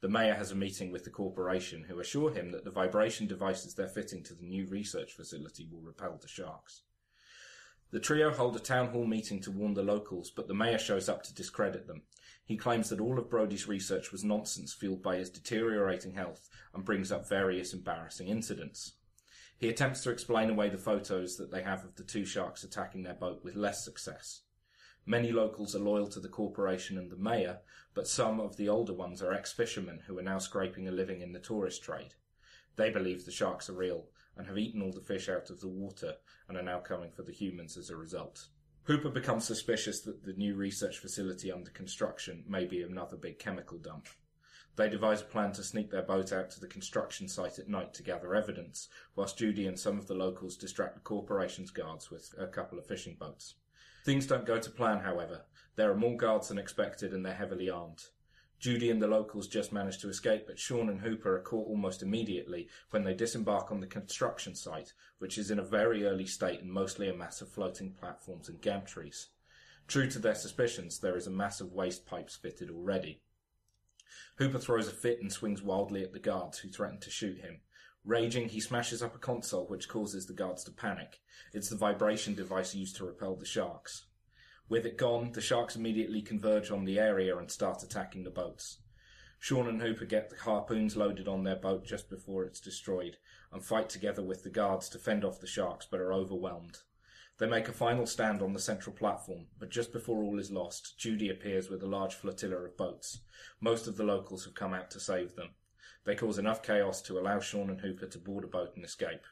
[0.00, 3.74] The mayor has a meeting with the corporation who assure him that the vibration devices
[3.74, 6.82] they're fitting to the new research facility will repel the sharks.
[7.90, 11.08] The trio hold a town hall meeting to warn the locals, but the mayor shows
[11.08, 12.02] up to discredit them.
[12.44, 16.84] He claims that all of Brody's research was nonsense fueled by his deteriorating health and
[16.84, 18.92] brings up various embarrassing incidents.
[19.58, 23.02] He attempts to explain away the photos that they have of the two sharks attacking
[23.02, 24.42] their boat with less success.
[25.06, 27.60] Many locals are loyal to the corporation and the mayor,
[27.94, 31.32] but some of the older ones are ex-fishermen who are now scraping a living in
[31.32, 32.14] the tourist trade.
[32.76, 35.68] They believe the sharks are real and have eaten all the fish out of the
[35.68, 36.14] water
[36.48, 38.48] and are now coming for the humans as a result.
[38.84, 43.78] Hooper becomes suspicious that the new research facility under construction may be another big chemical
[43.78, 44.08] dump.
[44.76, 47.94] They devise a plan to sneak their boat out to the construction site at night
[47.94, 52.34] to gather evidence, whilst Judy and some of the locals distract the corporation's guards with
[52.36, 53.54] a couple of fishing boats.
[54.04, 55.42] Things don't go to plan, however.
[55.76, 58.04] There are more guards than expected and they're heavily armed.
[58.58, 62.02] Judy and the locals just manage to escape, but Sean and Hooper are caught almost
[62.02, 66.60] immediately when they disembark on the construction site, which is in a very early state
[66.60, 69.26] and mostly a mass of floating platforms and gantries.
[69.86, 73.20] True to their suspicions, there is a mass of waste pipes fitted already.
[74.38, 77.60] Hooper throws a fit and swings wildly at the guards, who threaten to shoot him.
[78.04, 81.20] Raging, he smashes up a console, which causes the guards to panic.
[81.52, 84.06] It's the vibration device used to repel the sharks.
[84.68, 88.78] With it gone, the sharks immediately converge on the area and start attacking the boats.
[89.38, 93.18] Sean and Hooper get the harpoons loaded on their boat just before it's destroyed
[93.52, 96.78] and fight together with the guards to fend off the sharks but are overwhelmed.
[97.38, 100.96] They make a final stand on the central platform, but just before all is lost,
[100.98, 103.20] Judy appears with a large flotilla of boats.
[103.60, 105.50] Most of the locals have come out to save them.
[106.04, 109.24] They cause enough chaos to allow Sean and Hooper to board a boat and escape.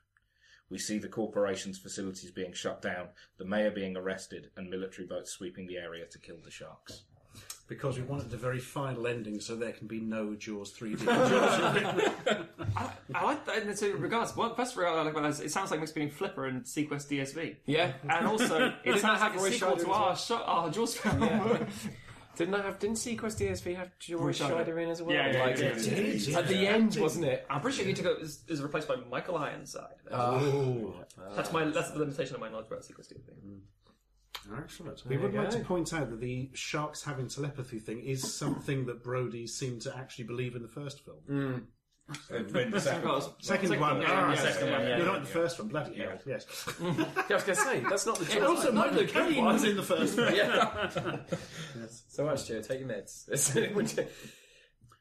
[0.69, 5.31] We see the corporation's facilities being shut down, the mayor being arrested, and military boats
[5.31, 7.05] sweeping the area to kill the sharks.
[7.73, 11.09] Because we wanted the very final ending so there can be no Jaws 3D.
[12.77, 14.37] I, I like that in two regards.
[14.37, 16.65] One, first regard I like about that is it sounds like mix between Flipper and
[16.65, 17.57] seaQuest DSV.
[17.65, 17.93] Yeah.
[18.09, 20.15] And also, it Didn't sounds like have a Roy sequel Scheider to our, well?
[20.17, 21.23] sho- our Jaws film.
[21.23, 21.59] Yeah.
[22.37, 22.79] Didn't I have?
[22.79, 24.65] Didn't seaQuest DSV have Roy Scheider.
[24.67, 25.15] Scheider in as well?
[25.15, 25.93] Yeah, yeah, Like, yeah, it- yeah.
[25.93, 27.47] It is, At the end, wasn't it?
[27.49, 29.95] I'm pretty sure he took it is, is replaced by Michael Ironside.
[30.11, 30.95] oh,
[31.35, 33.31] that's my that's the limitation of my knowledge about seaQuest DSV.
[33.47, 33.59] Mm.
[34.59, 35.03] Excellent.
[35.07, 38.35] We There would you like to point out that the sharks having telepathy thing is
[38.35, 41.67] something that Brody seemed to actually believe in the first film.
[42.29, 43.23] the second one.
[43.41, 44.83] Second, one, yeah, ah, yeah, second yeah, one.
[44.83, 46.19] yeah, You're yeah, not the first one, bloody hell.
[46.27, 46.47] Yes.
[46.83, 46.89] Yeah,
[47.31, 48.43] I was going to say that's not the And choice.
[48.49, 50.35] also, Not Michael the good Caine was in the first one.
[50.35, 51.19] Yeah.
[52.09, 52.61] So much, Joe.
[52.61, 54.09] Take your meds.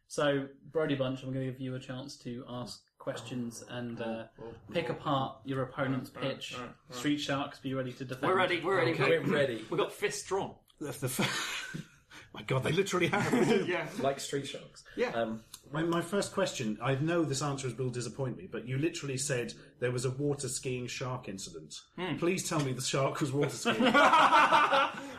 [0.07, 4.23] So, Brody Bunch, I'm going to give you a chance to ask questions and uh,
[4.71, 6.55] pick apart your opponent's pitch.
[6.91, 8.27] Street Sharks, be ready to defend.
[8.31, 8.61] We're ready.
[8.63, 8.93] We're ready.
[8.99, 9.65] We're ready.
[9.71, 10.53] We got fists drawn.
[10.79, 11.75] The, the f-
[12.33, 13.67] My God, they literally have.
[13.67, 13.87] Yeah.
[13.99, 14.83] like street sharks.
[14.95, 15.09] Yeah.
[15.09, 15.41] Um,
[15.73, 19.53] My, my first question, I know this answer will disappoint me, but you literally said
[19.79, 21.81] there was a water skiing shark incident.
[22.19, 23.85] Please tell me the shark was water skiing.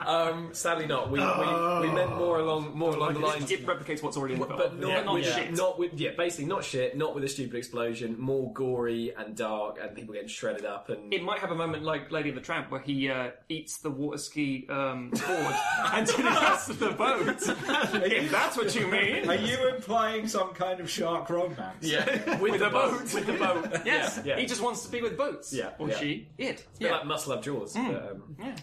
[0.06, 1.10] um, sadly not.
[1.10, 3.50] We, we, we meant more along more along the lines.
[3.50, 4.58] It replicates what's already in the film.
[4.58, 5.52] But not, Yeah, not with, shit.
[5.56, 9.78] not with, yeah, basically not shit, not with a stupid explosion, more gory and dark
[9.82, 12.40] and people getting shredded up and It might have a moment like Lady of the
[12.42, 15.54] Tramp where he uh, eats the water ski um, board
[15.92, 17.42] until he gets the boat.
[18.02, 19.28] if that's what you mean.
[19.28, 21.76] Are you implying some kind of shark romance?
[21.80, 23.66] yeah, with, the boat, with the boat.
[23.84, 24.40] Yes, yeah, yeah.
[24.40, 25.52] he just wants to be with boats.
[25.52, 25.98] Yeah, or yeah.
[25.98, 26.56] she, it.
[26.56, 26.92] Bit Yeah.
[26.92, 27.74] like Muscle Up Jaws.
[27.74, 28.56] but, um, yeah.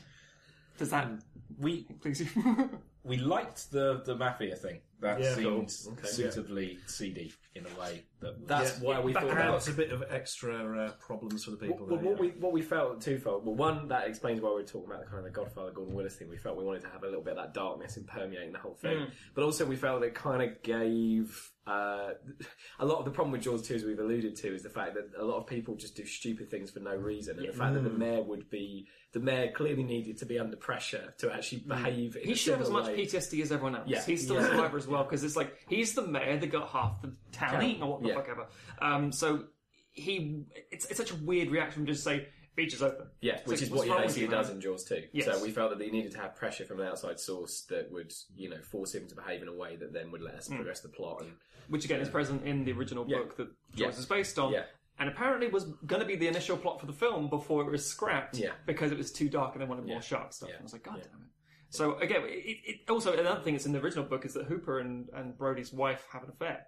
[0.78, 1.10] Does that
[1.58, 2.70] We please you?
[3.04, 4.80] we liked the the mafia thing.
[5.02, 5.36] That Yeah.
[5.36, 6.08] seemed Okay.
[6.08, 8.04] suitably seedy in a way.
[8.22, 9.74] That that's why we that thought adds that.
[9.74, 11.86] a bit of extra uh, problems for the people.
[11.86, 12.32] Well, there, what yeah.
[12.34, 13.46] we what we felt twofold.
[13.46, 15.94] Well, one that explains why we were talking about the kind of the Godfather Gordon
[15.96, 16.30] Willis thing.
[16.30, 18.60] We felt we wanted to have a little bit of that darkness and permeating the
[18.60, 22.13] whole thing, but also we felt it kind of gave uh,
[22.79, 24.95] a lot of the problem with Jaws two, as we've alluded to, is the fact
[24.95, 27.73] that a lot of people just do stupid things for no reason, and the fact
[27.75, 31.60] that the mayor would be the mayor clearly needed to be under pressure to actually
[31.67, 32.15] behave.
[32.15, 33.05] in He should have as much way.
[33.05, 33.88] PTSD as everyone else.
[33.88, 34.03] Yeah.
[34.05, 34.45] He's still Yeah.
[34.47, 37.53] a survivor as well because it's like he's the mayor that got half the town
[37.53, 37.63] Town.
[37.63, 38.13] eaten or what the Yeah.
[38.15, 38.47] fuck ever.
[38.82, 39.45] Um, so
[39.91, 42.27] he, it's, it's such a weird reaction to just say
[42.63, 43.08] beach is open.
[43.22, 44.38] Yeah, which is what's what he wrong with basically you, man?
[44.39, 45.04] does in Jaws too.
[45.13, 45.26] Yes.
[45.26, 48.12] So we felt that he needed to have pressure from an outside source that would,
[48.36, 50.56] you know, force him to behave in a way that then would let us Hmm.
[50.56, 51.22] progress the plot.
[51.22, 51.32] And
[51.69, 53.19] which again is present in the original Yeah.
[53.19, 53.86] book that Yeah.
[53.88, 54.52] Jaws is based on.
[54.52, 54.65] Yeah.
[55.00, 57.86] And apparently was going to be the initial plot for the film before it was
[57.86, 58.52] scrapped Yeah.
[58.65, 60.02] because it was too dark and they wanted more Yeah.
[60.02, 60.50] shark stuff.
[60.50, 60.56] Yeah.
[60.56, 61.04] And I was like, God Yeah.
[61.12, 61.28] damn it.
[61.72, 64.80] So again, it, it, also another thing that's in the original book is that Hooper
[64.80, 66.65] and, and Brody's wife have an affair.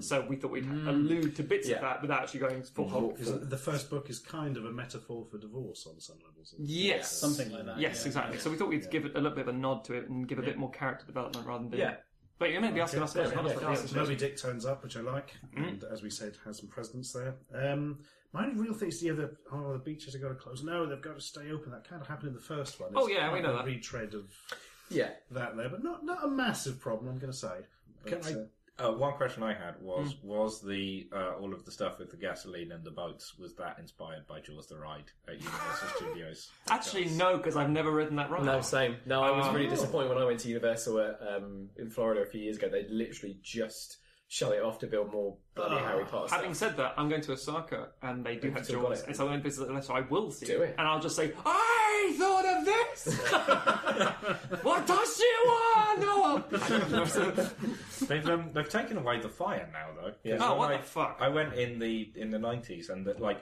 [0.00, 1.76] So we thought we'd allude to bits Yeah.
[1.76, 3.10] of that without actually going full whole.
[3.12, 6.54] Because the first book is kind of a metaphor for divorce on some levels.
[6.58, 7.78] Yes, Something like that.
[7.78, 8.06] Yes, yeah.
[8.06, 8.38] exactly.
[8.38, 10.28] So we thought we'd give it a little bit of a nod to it and
[10.28, 11.80] give a bit more character development rather than being.
[11.82, 11.96] Yeah.
[12.38, 13.44] But you may be asking us Yeah, questions.
[13.52, 13.68] yeah, yeah.
[13.68, 13.94] what it is.
[13.94, 17.34] Moby Dick turns up, which I like, and as we said, has some presence there.
[17.54, 18.00] Um,
[18.32, 20.62] my only real thing is yeah, the oh the beaches have got to close.
[20.64, 21.70] No, they've got to stay open.
[21.70, 22.92] That kind of happened in the first one.
[22.96, 23.66] Oh, yeah, we quite know a that.
[23.66, 24.24] retread of
[24.90, 25.10] Yeah.
[25.32, 27.08] that there, but not not a massive problem.
[27.12, 27.66] I'm going to say.
[28.06, 28.44] Can I- uh,
[28.78, 32.16] Uh, one question I had was was the uh, all of the stuff with the
[32.16, 36.50] gasoline and the boats was that inspired by Jaws the Ride at Universal Studios?
[36.70, 38.42] Actually, no, because I've never written that right.
[38.42, 38.96] No, same.
[39.04, 39.70] No, I was really Oh.
[39.70, 42.68] disappointed when I went to Universal at, um, in Florida a few years ago.
[42.70, 46.38] They literally just shut it off to build more bloody Harry Potter stuff.
[46.40, 49.02] Having said that, I'm going to Osaka and they do have still got Jaws.
[49.02, 49.10] it.
[49.10, 50.70] It's only visit so I will see Do it.
[50.70, 50.74] it.
[50.78, 53.20] And I'll just say, I thought of this!
[54.62, 55.21] what does she want?
[58.08, 60.12] They've um, they've taken away the fire now though.
[60.24, 60.36] Yeah.
[60.40, 61.18] Oh, what I, the fuck?
[61.20, 63.40] I went in the in the nineties and that like.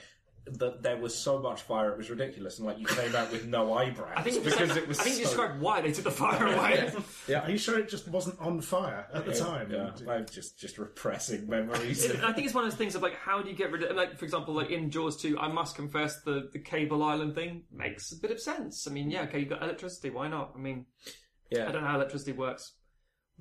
[0.53, 3.45] That there was so much fire, it was ridiculous, and like you came out with
[3.47, 4.99] no eyebrows I think you because said- it was.
[4.99, 6.91] I think you so- described why they took the fire away.
[7.29, 9.71] Yeah, are you sure it just wasn't on fire at the time?
[9.71, 12.05] Yeah, I'm just just repressing memories.
[12.07, 13.83] It- I think it's one of those things of like, how do you get rid
[13.85, 17.35] of, like, for example, like in Jaws 2, I must confess the, the cable island
[17.35, 18.89] thing makes a bit of sense.
[18.89, 20.53] I mean, yeah, okay, you've got electricity, why not?
[20.57, 20.87] I mean,
[21.51, 22.73] yeah, I don't know how electricity works.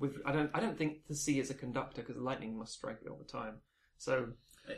[0.00, 2.98] With I don't, I don't think the sea is a conductor because lightning must strike
[3.04, 3.56] it all the time.
[3.98, 4.28] So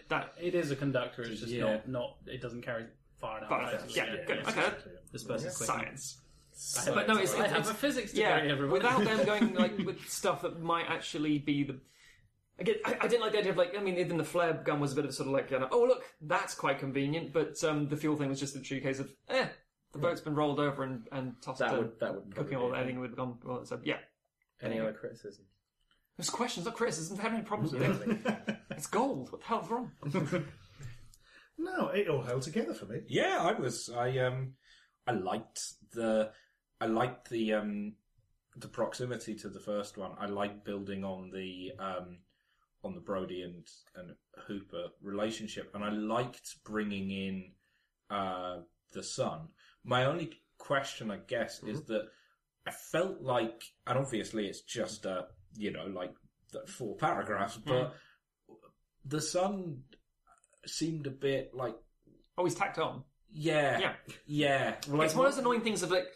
[0.09, 1.23] that, It is a conductor.
[1.23, 1.65] It's just Yeah.
[1.75, 2.17] not, not.
[2.27, 2.87] It doesn't carry
[3.21, 3.51] far enough.
[3.51, 4.73] but, It's- yeah, good, okay,
[5.13, 5.67] disperses quickly.
[5.85, 6.21] science.
[6.77, 8.25] I have- But no, it's, I it's, have it's a physics degree.
[8.29, 8.73] yeah, everyone.
[8.73, 11.81] without them going like with stuff that might actually be the.
[12.59, 13.75] Again, I, I didn't like the idea of like.
[13.77, 15.69] I mean, even the flare gun was a bit of sort of like, you know,
[15.73, 17.33] oh look, that's quite convenient.
[17.33, 19.47] But um, the fuel thing was just a true case of, eh,
[19.93, 21.61] the boat's been rolled over and, and tossed.
[21.61, 23.39] That would that would cooking probably or be- anything would have gone.
[23.43, 23.97] Well, so yeah,
[24.63, 25.45] Any other criticism?
[26.17, 27.19] there's questions, not criticism.
[27.19, 28.57] Have any problems with it?
[28.71, 29.33] it's gold.
[29.33, 29.91] What the hell's wrong?
[31.59, 33.01] No, it all held together for me.
[33.09, 33.89] Yeah, I was.
[33.89, 34.55] I um,
[35.07, 35.61] I liked
[35.93, 36.33] the,
[36.81, 37.95] I liked the um,
[38.57, 40.13] the proximity to the first one.
[40.19, 42.19] I liked building on the um,
[42.83, 47.53] on the Brody and and Hooper relationship, and I liked bringing in
[48.11, 48.61] uh
[48.93, 49.49] the son.
[49.85, 52.09] My only question, I guess, is that
[52.67, 56.13] I felt like, and obviously it's just a, you know, like
[56.69, 57.95] four paragraphs, but
[59.05, 59.83] the son
[60.67, 61.75] seemed a bit like
[62.39, 63.03] Oh, he's tacked on.
[63.33, 63.93] yeah, Yeah.
[64.27, 64.75] yeah.
[64.89, 66.07] Like, it's one of those annoying things of like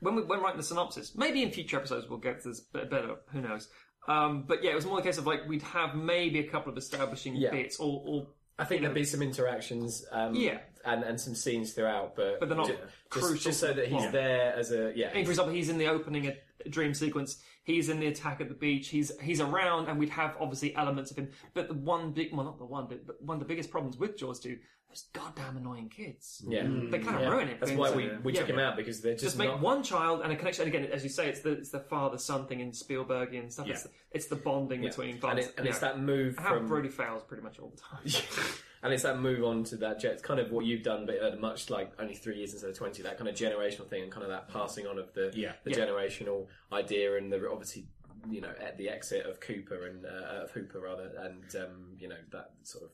[0.00, 1.14] when we when writing the synopsis.
[1.14, 3.16] Maybe in future episodes we'll get to this bit better.
[3.32, 3.68] Who knows?
[4.08, 6.70] Um, but yeah, it was more the case of like we'd have maybe a couple
[6.72, 7.50] of establishing Yeah.
[7.52, 8.26] bits, or, or
[8.58, 10.58] I think there'd be some interactions, um, Yeah.
[10.86, 13.74] And, and some scenes throughout, but But they're not ju- crucial just, just so to
[13.74, 14.12] the that he's plot.
[14.12, 15.10] there as a yeah.
[15.10, 17.42] I mean, for example, he's in the opening a, a dream sequence.
[17.64, 18.88] He's in the attack at the beach.
[18.88, 21.30] He's he's around, and we'd have obviously elements of him.
[21.54, 23.96] But the one big, well, not the one, but, but one of the biggest problems
[23.96, 24.58] with Jaws two,
[24.90, 26.44] those goddamn annoying kids.
[26.46, 26.62] yeah.
[26.64, 26.90] Mm.
[26.90, 27.30] They kind of Yeah.
[27.30, 27.60] ruin it.
[27.60, 28.40] That's why we, we yeah.
[28.40, 30.66] took him out because they're just, just make not, one child and a connection.
[30.66, 33.66] And again, as you say, it's the it's the father son thing in Spielbergian stuff.
[33.66, 33.90] It's, Yeah.
[34.12, 34.90] it's the bonding yeah.
[34.90, 37.80] between and, it, and it's that move how from Brody fails pretty much all the
[37.80, 38.22] time.
[38.84, 39.98] and it's that move on to that.
[39.98, 42.70] ge- It's kind of what you've done, but at much like only three years instead
[42.70, 43.02] of twenty.
[43.02, 45.54] That kind of generational thing, and kind of that passing on of the Yeah.
[45.64, 45.78] the Yeah.
[45.86, 47.88] generational idea, and the obviously
[48.30, 52.08] you know at the exit of Cooper and uh, of Hooper rather, and um, you
[52.08, 52.90] know that sort of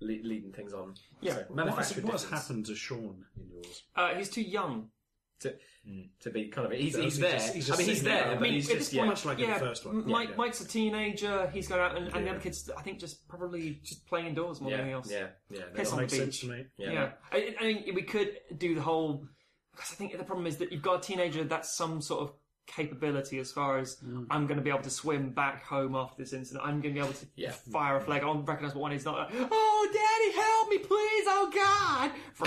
[0.00, 0.94] le- leading things on.
[1.20, 1.34] Yeah.
[1.34, 3.84] So, What has, what has happened to Sean in yours?
[3.94, 4.90] Uh, he's too young.
[5.40, 5.54] To
[5.88, 6.08] mm.
[6.20, 7.32] to be kind of he's, So he's he's there.
[7.32, 8.24] just- he's I mean, he's there, there.
[8.26, 9.04] but I mean, he's at just this yeah.
[9.04, 9.96] Much like in yeah, the first one.
[9.98, 10.36] M- Mike, Yeah.
[10.36, 11.50] Mike's a teenager.
[11.52, 14.60] He's gone out, and, and the other kids, I think, just probably just playing indoors
[14.60, 15.10] more yeah, than anything else.
[15.10, 16.64] yeah, yeah, Piss That on the makes sense to me.
[16.76, 16.92] yeah.
[16.92, 19.26] Yeah, I, I mean, we could do the whole.
[19.72, 22.32] Because I think the problem is that you've got a teenager that's some sort of
[22.68, 23.96] capability as far as
[24.30, 26.64] I'm going to be able to swim back home after this incident.
[26.64, 27.50] I'm going to be able to Yeah.
[27.72, 28.22] fire a flag.
[28.22, 29.04] I'll recognise what one is.
[29.04, 31.24] Not like, oh, Daddy, help me, please!
[31.26, 32.10] Oh God!
[32.34, 32.46] For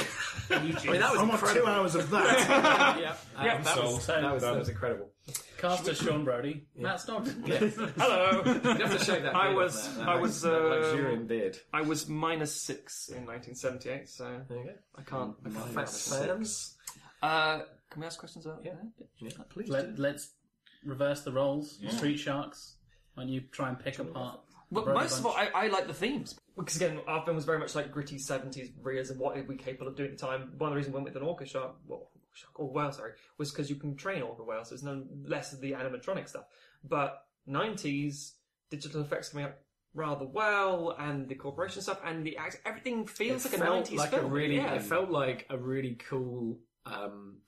[0.56, 0.86] ages.
[0.88, 2.48] I mean, that was almost two hours of that.
[3.00, 3.96] yeah, Yeah, Um, that sold.
[3.96, 5.10] was- that was that was incredible.
[5.58, 6.66] Cast as Sean Brody.
[6.76, 7.44] Matt Stockton.
[7.98, 8.42] Hello.
[8.46, 9.36] You have to shave that.
[9.36, 11.58] I was- off, that- I was, that um, luxuriant beard.
[11.74, 14.72] I was minus six in 1978, so There you go.
[14.98, 15.36] I can't.
[15.46, 16.76] I can't Minus six.
[17.22, 17.60] Uh,
[17.92, 18.72] can we ask questions about Yeah.
[19.38, 19.50] that?
[19.50, 20.02] Please Let, do.
[20.02, 20.32] let's
[20.84, 21.80] reverse the roles.
[21.90, 22.78] Street Sharks.
[23.16, 24.40] When you try and pick apart.
[24.72, 27.44] But Brody most of all, I, I like the themes because again, our film was
[27.44, 29.20] very much like gritty seventies realism.
[29.20, 30.54] What are we capable of doing at the time?
[30.58, 33.12] One of the reasons we went with an orca shark, well, shark or whale, sorry,
[33.38, 34.70] was because you can train orca whales.
[34.70, 36.46] So there's no less of the animatronic stuff.
[36.86, 38.36] But nineties
[38.70, 39.56] digital effects coming out
[39.94, 43.76] rather well, and the corporation stuff, and the act, everything feels It like a felt
[43.76, 44.26] nineties like film.
[44.26, 44.56] a really.
[44.56, 44.74] yeah.
[44.76, 46.60] It felt like a really cool.
[46.86, 47.40] Um,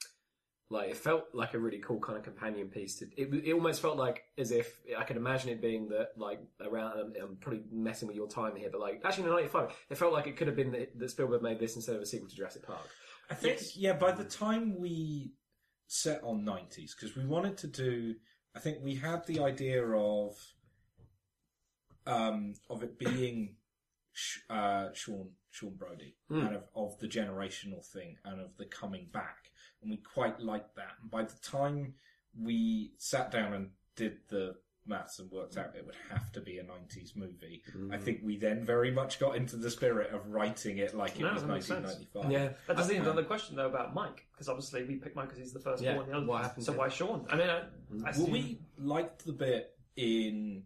[0.69, 2.97] Like it felt like a really cool kind of companion piece.
[2.99, 6.39] To it, it almost felt like as if I could imagine it being that like
[6.61, 6.99] around.
[6.99, 10.13] I'm, I'm probably messing with your time here, but like actually in '95, it felt
[10.13, 12.35] like it could have been that, that Spielberg made this instead of a sequel to
[12.35, 12.87] Jurassic Park.
[13.29, 15.33] I think, yeah, by the time we
[15.87, 18.15] set on 90s, because we wanted to do,
[18.55, 20.35] I think we had the idea of,
[22.05, 23.55] um, of it being,
[24.49, 29.42] uh, Sean, Sean Brody, and of, of the generational thing and of the coming back.
[29.83, 30.93] And we quite liked that.
[31.01, 31.93] And by the time
[32.39, 34.55] we sat down and did the
[34.85, 37.61] maths and worked out it would have to be a 90s movie,
[37.91, 41.21] I think we then very much got into the spirit of writing it like it
[41.21, 41.85] No, was that makes sense.
[42.13, 42.57] 1995.
[42.67, 45.39] That doesn't even answer the question though about Mike, because obviously we picked Mike because
[45.39, 46.09] he's the first Yeah, born.
[46.09, 46.89] The other, what happened so why?
[46.89, 47.25] Sean?
[47.29, 47.59] I mean, I,
[48.05, 50.63] I Well, we liked the bit in.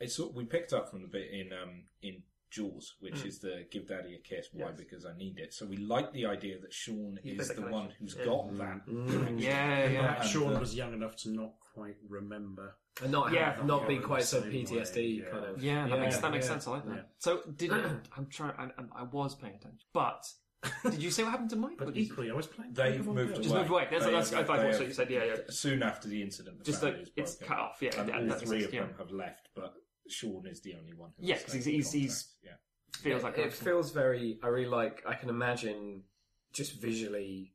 [0.00, 2.22] It's sort we picked up from the bit in um in
[2.54, 4.68] Jaws, which is the "Give Daddy a Kiss." Why?
[4.68, 4.78] Yes.
[4.78, 5.52] Because I need it.
[5.52, 7.72] So we like the idea that Sean He's is the the connection.
[7.80, 8.24] one who's Yeah.
[8.24, 8.86] got that.
[8.86, 9.40] Mm.
[9.40, 10.20] yeah, yeah.
[10.20, 12.76] And Sean the- was young enough to not quite remember.
[13.02, 13.56] And not Yeah.
[13.56, 15.30] have, not be quite so PTSD way, yeah.
[15.32, 15.62] kind of.
[15.62, 16.52] Yeah, that makes that makes yeah.
[16.52, 16.68] sense.
[16.68, 16.94] I like that.
[16.96, 17.02] Yeah.
[17.18, 18.52] So did I'm trying.
[18.56, 20.24] I, I was paying attention, but
[20.84, 21.72] did you say what happened to Mike?
[21.82, 22.72] Or But did equally, I was playing.
[22.72, 23.40] They've Pokemon moved Go.
[23.40, 23.58] just away.
[23.58, 23.88] moved away.
[23.90, 25.10] That's, They that's, have- I thought they what you said.
[25.10, 25.36] Yeah, yeah.
[25.50, 27.48] Soon after the incident, the Just like it's broken.
[27.56, 27.78] cut off.
[27.82, 28.64] Yeah, And yeah, all that three sense.
[28.68, 28.80] of Yeah.
[28.86, 29.74] them have left, but
[30.08, 31.10] Sean is the only one.
[31.18, 32.56] Who Yeah, has 'cause he's- he's- he's- yeah.
[33.02, 34.38] Feels like it feels very.
[34.42, 35.02] I really like.
[35.06, 36.04] I can imagine
[36.52, 37.52] just visually.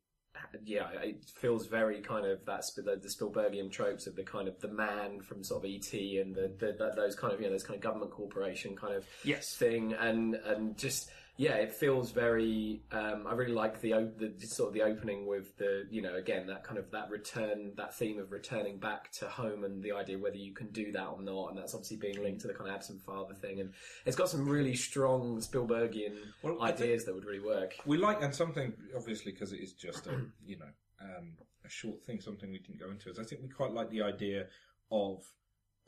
[0.63, 4.59] Yeah, it feels very kind of that's the, the Spielbergian tropes of the kind of
[4.61, 7.51] the man from sort of ET and the, the, the those kind of you know
[7.51, 9.55] those kind of government corporation kind of Yes.
[9.55, 11.09] thing and and just
[11.39, 12.81] yeah, it feels very.
[12.91, 16.45] Um, I really like the, the sort of the opening with the you know again
[16.47, 20.19] that kind of that return that theme of returning back to home and the idea
[20.19, 22.69] whether you can do that or not, and that's obviously being linked to the kind
[22.69, 23.71] of absent father thing, and
[24.05, 27.73] it's got some really strong Spielbergian Well, ideas that would really work.
[27.85, 30.71] We like, and something obviously because it is just a you know
[31.01, 33.09] um, a short thing, something we didn't go into.
[33.09, 34.47] Is I think we quite like the idea
[34.91, 35.23] of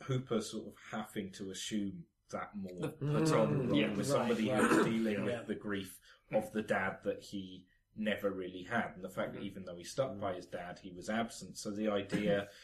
[0.03, 4.61] Hooper sort of having to assume that more paternal role yeah, with somebody right.
[4.61, 5.23] who's dealing Yeah.
[5.25, 5.99] with the grief
[6.33, 7.65] of the dad that he
[7.95, 10.91] never really had, and the fact that even though he stuck by his dad, he
[10.91, 11.57] was absent.
[11.57, 12.47] So the idea.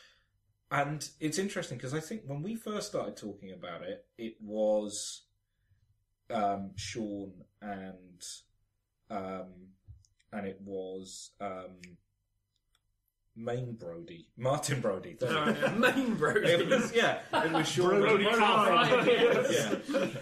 [0.70, 5.22] And it's interesting because I think when we first started talking about it, it was
[6.30, 8.22] um, Sean and
[9.10, 9.48] um,
[10.34, 11.78] and it was um,
[13.38, 15.16] Main Brody, Martin Brody.
[15.78, 16.50] Main Brody.
[16.50, 18.02] It was yeah, it was Sean.
[18.02, 19.08] Brody and- Prime.
[19.08, 19.76] yeah,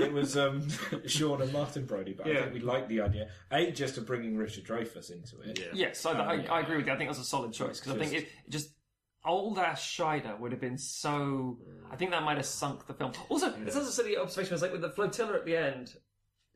[0.05, 0.67] it was um,
[1.05, 2.13] Sean and Martin Brody.
[2.13, 3.29] But I think we liked the idea.
[3.51, 5.57] A just of bringing Richard Dreyfuss into it.
[5.57, 5.67] Yeah.
[5.73, 6.93] Yes, I, I, I agree with you.
[6.93, 8.71] I think that's a solid choice because I think it it just
[9.25, 11.57] old ass Scheider would have been so.
[11.89, 13.13] I think that might have sunk the film.
[13.29, 14.53] Also, it's also a silly observation.
[14.53, 15.93] It's like with the flotilla at the end.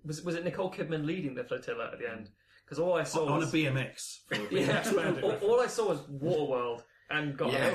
[0.04, 2.30] Was was it Nicole Kidman leading the flotilla at the end?
[2.70, 4.20] Because all I saw on a BMX.
[4.28, 4.84] For yeah,
[5.24, 7.72] all, all I saw was Waterworld and got Yeah.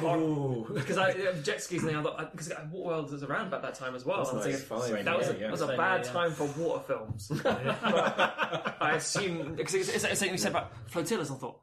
[0.72, 3.97] because I uh, jet skis and I thought because Waterworld was around about that time
[3.97, 4.20] as well.
[4.20, 5.47] I'm thinking, Same that was, year, a, yeah.
[5.47, 6.12] that was a bad year, yeah.
[6.12, 7.32] time for water films.
[7.45, 11.32] I assume because it's, it's, it's something you said about flotillas.
[11.32, 11.61] I thought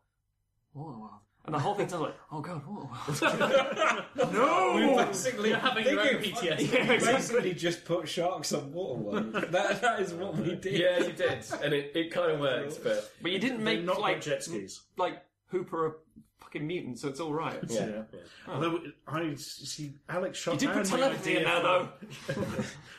[0.76, 1.11] Waterworld,
[1.46, 4.06] and the whole thing sounds like oh god, Waterworld.
[4.34, 6.88] No, we basically You're having your own thinking- PTSD.
[6.90, 9.52] We basically just put sharks on Waterworld.
[9.52, 10.74] that, that is what we did.
[10.80, 14.00] yeah, you did, and it, it kind of works, but but you didn't make not
[14.00, 14.82] like like jet skis.
[14.98, 15.92] like Hooper a
[16.40, 17.60] fucking mutant, so it's all right.
[17.68, 18.04] Yeah.
[18.48, 21.90] Although I see, Alex shot You did down put my telepathy in idea there though.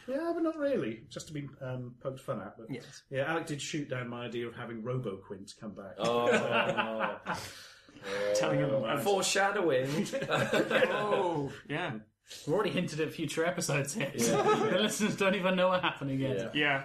[0.08, 1.02] Yeah, but not really.
[1.08, 2.56] Just to be um, poked fun at.
[2.58, 3.02] But Yes.
[3.10, 5.94] yeah, Alec did shoot down my idea of having RoboQuint come back.
[5.98, 7.18] oh,
[8.34, 8.70] Telling him.
[8.82, 9.00] Right.
[9.00, 10.06] foreshadowing.
[10.28, 11.92] oh yeah,
[12.46, 14.10] We've already hinted at future episodes here.
[14.16, 16.54] the listeners don't even know what happening yet.
[16.54, 16.84] yeah.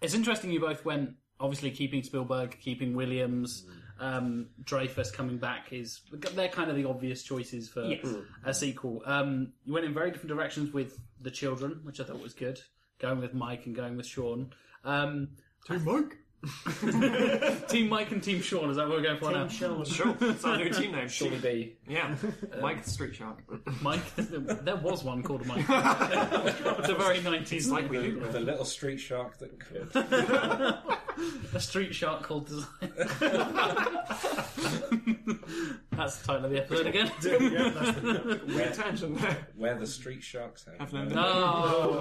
[0.00, 3.66] It's interesting you both went, obviously keeping Spielberg, keeping Williams,
[3.98, 8.06] um, Dreyfuss coming back is, they're kind of the obvious choices for Yes.
[8.44, 9.02] a sequel.
[9.06, 12.60] Um, you went in very different directions with the children, which I thought was good.
[12.98, 14.52] Going with Mike and going with Sean.
[14.84, 15.28] Um,
[15.66, 16.18] Team Mike.
[17.68, 19.48] team Mike and Team Sean, is that what we're going for now?
[19.48, 21.08] Sure, that's our new team name.
[21.08, 21.76] Shawnee B.
[21.88, 22.14] Yeah,
[22.60, 23.38] Mike the Street Shark.
[23.82, 25.58] Mike, there was one called Mike.
[25.68, 28.20] it's a very 90s It's like we do.
[28.30, 29.88] The little street shark that could.
[31.54, 32.66] A street shark called Design.
[35.92, 37.10] That's the title of the episode again.
[37.22, 39.48] yeah, that's the, Weird tangent there.
[39.56, 40.90] Where the street sharks have.
[40.92, 41.95] Have no-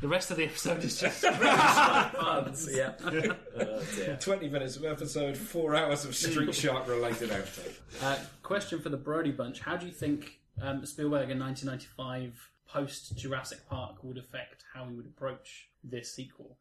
[0.00, 2.92] the rest of the episode is just Puns, yeah.
[3.02, 4.18] Oh, dear.
[4.20, 7.74] 20 minutes of episode, four hours of street shark related outtake.
[8.02, 13.16] Uh, question for the Brody Bunch: How do you think um, Spielberg in 1995, post
[13.16, 16.58] Jurassic Park, would affect how he would approach this sequel?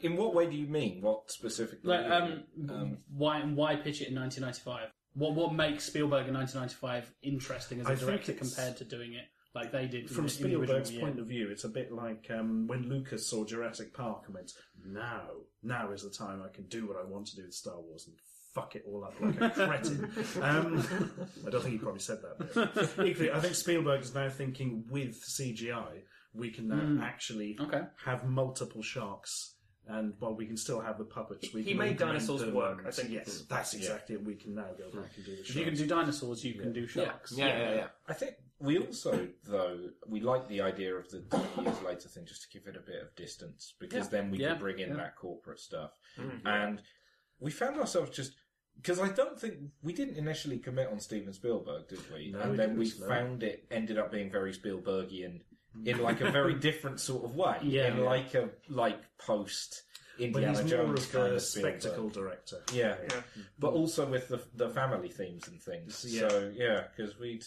[0.00, 1.02] In what way do you mean?
[1.02, 1.90] What specifically?
[1.90, 4.90] Like, um, why why pitch it in 1995?
[5.14, 9.24] what what makes Spielberg in 1995 interesting as a I director compared to doing it
[9.60, 11.00] like they did From in, the- in the original Spielberg's year.
[11.00, 14.52] point of view, it's a bit like um, when Lucas saw Jurassic Park and went,
[14.84, 15.22] "Now,
[15.62, 18.06] now is the time I can do what I want to do with Star Wars
[18.06, 18.16] and
[18.54, 20.04] fuck it all up like a cretin."
[20.42, 20.84] um,
[21.46, 22.36] I don't think he probably said that.
[22.96, 26.02] But equally, I think Spielberg is now thinking with CGI,
[26.34, 27.82] we can now actually Okay.
[28.04, 29.54] have multiple sharks.
[29.90, 32.84] And while we can still have the puppets, we He can made dinosaurs them work,
[32.86, 33.08] I think.
[33.10, 34.22] Yes, that's exactly it.
[34.22, 36.74] We can now go back and do the If you can do dinosaurs, you can
[36.74, 37.32] do Yeah, sharks.
[37.34, 37.74] yeah, yeah.
[37.74, 37.86] yeah.
[38.06, 42.26] I think we also, though, we like the idea of the 20 years later thing
[42.26, 44.10] just to give it a bit of distance because Yeah.
[44.10, 44.96] then we Yeah, can bring in yeah.
[44.96, 45.92] that corporate stuff.
[46.18, 46.46] Mm-hmm.
[46.46, 46.82] And
[47.40, 48.32] we found ourselves just.
[48.76, 52.30] Because I don't think we didn't initially commit on Steven Spielberg, did we?
[52.30, 53.08] No, and we then we didn't, no.
[53.08, 55.40] found it ended up being very Spielbergian
[55.84, 57.58] in like a very different sort of way.
[57.62, 57.88] Yeah.
[57.88, 59.82] in like a like post
[60.16, 61.80] But Indiana he's more Jones of kind the of Spielberg.
[61.80, 62.62] spectacle director.
[62.72, 62.96] Yeah.
[63.10, 63.20] Yeah.
[63.58, 66.04] but also with the the family themes and things.
[66.08, 66.28] Yeah.
[66.28, 67.44] So yeah, because we'd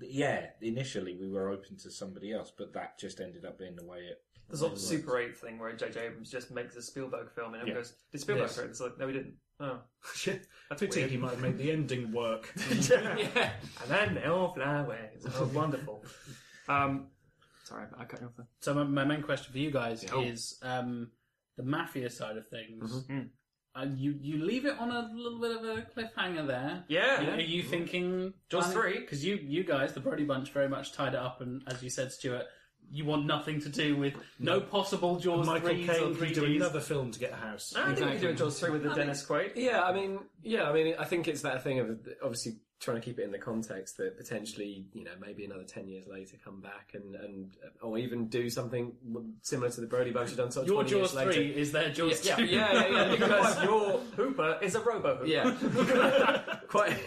[0.00, 3.84] yeah initially we were open to somebody else, but that just ended up being the
[3.84, 4.22] way it.
[4.50, 5.98] The sort of Super 8 thing where J.J.
[6.06, 7.82] Abrams just makes a Spielberg film and everyone Yeah.
[7.82, 8.56] goes, Did Spielberg Yes.
[8.56, 8.66] do it?
[8.70, 9.34] It's like, no, he didn't.
[9.60, 9.80] Oh.
[10.14, 10.46] Shit.
[10.68, 11.10] That's I think weird.
[11.10, 12.52] he might have made the ending work.
[12.90, 13.52] yeah.
[13.82, 15.10] And then they all fly away.
[15.36, 16.04] Oh, wonderful.
[16.68, 17.06] Um,
[17.64, 18.46] sorry, I cut you off there.
[18.60, 20.22] So my, my main question for you guys Oh.
[20.22, 21.12] is um,
[21.56, 23.04] the mafia side of things.
[23.08, 23.28] Mhm.
[23.74, 26.84] Uh, you you leave it on a little bit of a cliffhanger there.
[26.88, 27.34] Yeah.
[27.36, 29.00] Are you thinking Jaws three?
[29.00, 31.88] Because you you guys, the Brody Bunch, very much tied it up, and as you
[31.88, 32.44] said, Stuart,
[32.90, 36.46] you want nothing to do with no possible Jaws Michael threes or Caine could do
[36.46, 36.56] Ds.
[36.60, 37.72] another film to get a house.
[37.74, 38.18] I think we Exactly.
[38.18, 39.52] could do a Jaws 3 with the Dennis Quaid.
[39.56, 43.04] Yeah, I mean, yeah, I mean, I think it's that thing of obviously trying to
[43.04, 46.60] keep it in the context that potentially, you know, maybe another ten years later, come
[46.60, 48.92] back and and or even do something
[49.42, 50.50] similar to the Brody Bunch have done.
[50.50, 51.32] Sort of Your 20 Jaws years later.
[51.32, 52.44] three is their Jaws Yeah, two.
[52.44, 55.26] yeah, yeah, yeah, because Your Hooper is a robo Hooper.
[55.26, 56.98] yeah, quite.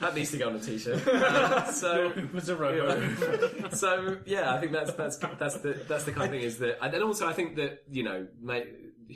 [0.00, 1.06] that needs to go on a t-shirt.
[1.08, 3.74] Um, so it was a robot.
[3.76, 6.78] so yeah, I think that's that's that's the that's the kind of thing is that,
[6.82, 8.68] and also I think that you know, make,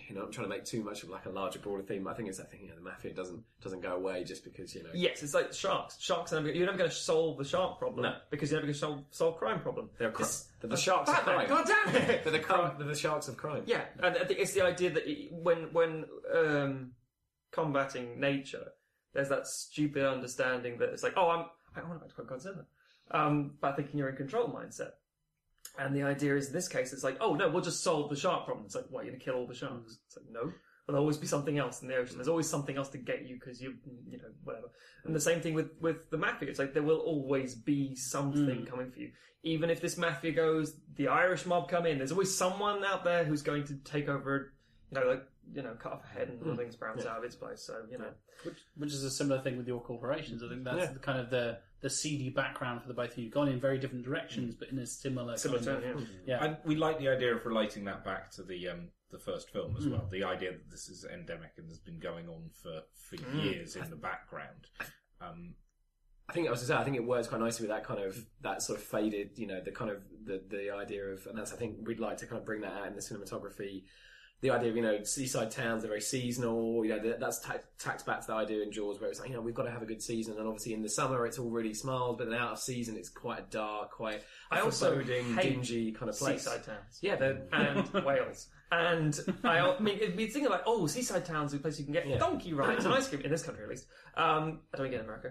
[0.09, 2.07] you know, I'm trying to make too much of like a larger, broader theme.
[2.09, 4.75] I think it's that thing, you know, the mafia doesn't doesn't go away just because
[4.75, 4.91] you know.
[4.95, 5.99] Yes, it's like sharks.
[6.01, 8.17] Sharks are never, you're never going to solve the shark problem No.
[8.31, 9.91] because you're never going to solve, solve crime problem.
[9.99, 10.25] They're, cr-
[10.61, 11.49] they're the sharks of crime.
[11.49, 12.25] God damn it!
[12.25, 13.63] They're the, crime, they're the sharks of crime.
[13.67, 16.93] Yeah, and I think it's the idea that when when um,
[17.53, 18.73] combating nature,
[19.13, 22.65] there's that stupid understanding that it's like, oh, I'm I want to quote Godzilla,
[23.11, 24.93] um, by thinking you're in control mindset.
[25.79, 28.17] And the idea is in this case, it's like, oh no, we'll just solve the
[28.17, 28.67] shark problem.
[28.67, 29.95] It's like, what, you're going to kill all the sharks?
[29.95, 29.99] Mm.
[30.07, 30.53] It's like, no.
[30.87, 32.17] There'll always be something else in the ocean.
[32.17, 32.33] There's mm.
[32.33, 33.75] always something else to get you because you,
[34.07, 34.67] you know, whatever.
[35.05, 36.49] And the same thing with, with the mafia.
[36.49, 38.67] It's like there will always be something mm.
[38.67, 39.11] coming for you.
[39.43, 43.25] Even if this mafia goes, the Irish mob come in, there's always someone out there
[43.25, 44.53] who's going to take over,
[44.91, 45.23] you know, like,
[45.53, 47.63] you know, cut off a head and nothing sprouts out of its place.
[47.63, 48.11] So, you know.
[48.45, 50.43] which, which is a similar thing with your corporations.
[50.43, 53.31] I think that's the kind of the the seedy background for the both of you.
[53.31, 56.39] Gone in very different directions, but in a similar Similar kind term, of, yeah.
[56.41, 56.45] yeah.
[56.45, 59.73] And we like the idea of relating that back to the um, the first film
[59.73, 59.77] Hmm.
[59.79, 60.09] as well.
[60.11, 63.39] The idea that this is endemic and has been going on for, for Hmm.
[63.41, 64.67] years in the background.
[65.21, 65.55] Um,
[66.27, 68.01] I think I was to say, I think it works quite nicely with that kind
[68.01, 71.37] of that sort of faded, you know, the kind of the the idea of, and
[71.39, 73.85] that's I think we'd like to kind of bring that out in the cinematography.
[74.41, 76.85] The idea of you know seaside towns, they're very seasonal.
[76.85, 79.35] You know that's ta- tacked back to the idea in Jaws where it's like you
[79.35, 81.49] know we've got to have a good season, and obviously in the summer it's all
[81.51, 85.35] really smiles, but then out of season it's quite a dark, quite I also foreboding,
[85.37, 86.43] dingy kind of place.
[86.45, 86.99] Seaside towns.
[87.01, 88.49] Yeah, they're, and Wales.
[88.71, 91.85] And I, I mean, it'd be thinking like, oh, seaside towns are a place you
[91.85, 92.19] can get Yeah.
[92.19, 93.87] donkey rides and ice cream in this country at least.
[94.17, 95.31] Um, I don't get in America,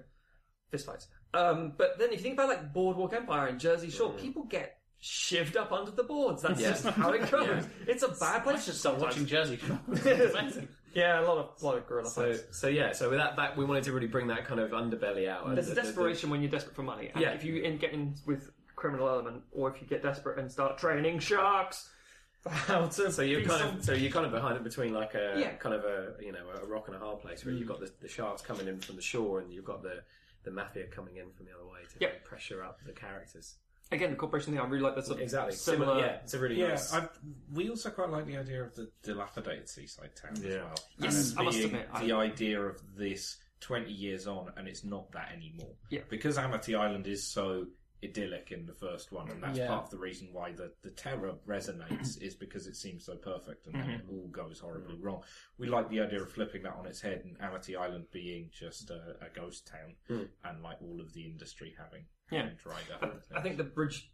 [0.72, 1.08] fist fights.
[1.36, 4.78] Um, but then if you think about like Boardwalk Empire and Jersey Shore, people get
[5.04, 6.42] shivved up under the boards.
[6.42, 6.70] That's Yeah.
[6.70, 7.66] just how it goes.
[7.88, 8.64] It's a bad I place.
[8.66, 9.16] should start sometimes.
[9.16, 9.80] watching Jersey Shore.
[9.92, 10.68] It's amazing.
[10.94, 12.44] Yeah, a lot of a lot of gorilla so fights.
[12.60, 15.28] so yeah, so with that, that we wanted to really bring that kind of underbelly
[15.28, 15.46] out.
[15.48, 17.10] and There's a the- the- the- desperation when you're desperate for money.
[17.14, 17.32] And Yeah.
[17.32, 20.78] if you in, get in with criminal element, or if you get desperate and start
[20.78, 21.90] training sharks
[22.48, 25.16] how to So you're kind some- of so you're kind of behind it between like
[25.16, 25.54] a Yeah.
[25.56, 27.72] kind of a you know a rock and a hard place where you've mm.
[27.72, 30.04] got the, the sharks coming in from the shore and you've got the
[30.44, 32.10] the mafia coming in from the other way to Yeah.
[32.26, 33.56] pressure up the characters.
[33.94, 34.62] Again the corporation thing.
[34.62, 35.56] I really like that sort of Exactly.
[35.56, 35.86] similar.
[35.86, 36.94] Similar, yeah, it's a really yeah, nice.
[36.94, 37.08] I,
[37.54, 40.76] we also quite like the idea of the dilapidated seaside town as well.
[40.98, 44.68] Yes, and I must being admit, I- the idea of this twenty years on, and
[44.68, 45.74] it's not that anymore.
[45.90, 46.02] Yeah.
[46.10, 47.68] because Amity Island is so
[48.04, 49.68] idyllic in the first one, and that's Yeah.
[49.68, 53.66] part of the reason why the, the terror resonates is because it seems so perfect,
[53.66, 53.94] and then mm-hmm.
[53.94, 55.24] it all goes horribly wrong.
[55.58, 58.90] We like the idea of flipping that on its head, and Amity Island being just
[58.90, 60.26] a, a ghost town, hmm.
[60.44, 62.44] and like all of the industry having, Yeah.
[62.44, 63.02] having dried up.
[63.04, 64.10] and I think the bridge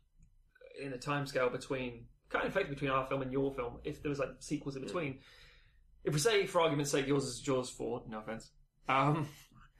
[0.82, 4.10] in the timescale between kind of effectively between our film and your film, if there
[4.10, 5.20] was like sequels in between,
[6.03, 8.51] if we say for argument's sake yours is Jaws four, no offense,
[8.88, 9.28] um,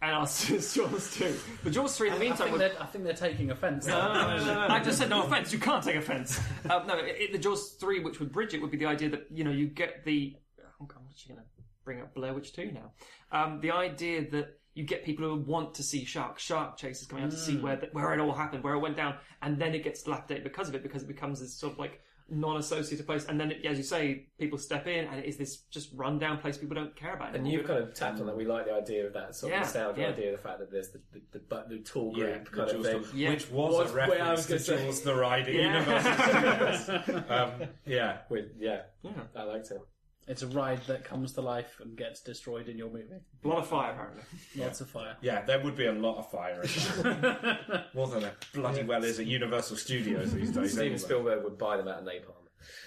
[0.02, 1.36] and us is Jaws 2.
[1.64, 3.88] But Jaws 3 in the I meantime think, would they're, I think they're taking offence.
[3.88, 5.52] I just said no offense.
[5.52, 6.40] You can't take offense.
[6.70, 9.10] Um, no, it, it- the Jaws three, which would bridge it, would be the idea
[9.10, 10.36] that you know you get the.
[10.80, 11.50] I'm actually going to
[11.84, 12.92] bring up Blair Witch two now.
[13.32, 17.26] Um, the idea that you get people who want to see shark shark chases coming
[17.26, 19.74] out to see where the, where it all happened, where it went down, and then
[19.76, 22.00] it gets dilapidated because of it, because it becomes this sort of like
[22.32, 25.62] non-associated place, and then it, as you say, people step in, and it is this
[25.72, 27.36] just rundown place people don't care about.
[27.36, 28.38] And you've kind of tapped on that.
[28.38, 30.08] We like the idea of that sort of Yeah, nostalgia yeah.
[30.10, 32.78] idea, the fact that there's the the, the, bu- the tall Yeah, group kind the
[32.78, 33.04] of thing.
[33.04, 33.30] story, Yeah.
[33.32, 34.86] which was, Was a reference was to gonna say.
[34.86, 35.80] Jaws the Ride at Yeah.
[35.80, 37.24] Universal Studios.
[37.30, 37.52] um,
[37.88, 39.12] yeah, With yeah, Yeah.
[39.36, 39.82] I liked it.
[40.30, 43.16] It's a ride that comes to life and gets destroyed in your movie.
[43.44, 44.22] a lot of fire apparently.
[44.56, 45.18] Lots of fire.
[45.22, 47.86] yeah, there would be a lot of fire in that.
[47.96, 50.70] More than there bloody well is at Universal Studios these days.
[50.74, 50.98] Steven anyway.
[51.00, 52.36] Spielberg would buy them out of napalm.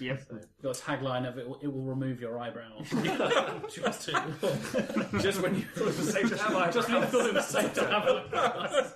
[0.01, 0.23] Yep.
[0.63, 2.87] Your tagline of it, will- it will remove your eyebrows.
[3.75, 7.27] just, to, Just when you thought it was safe to have just when you thought
[7.27, 8.93] it was safe to have eyebrows.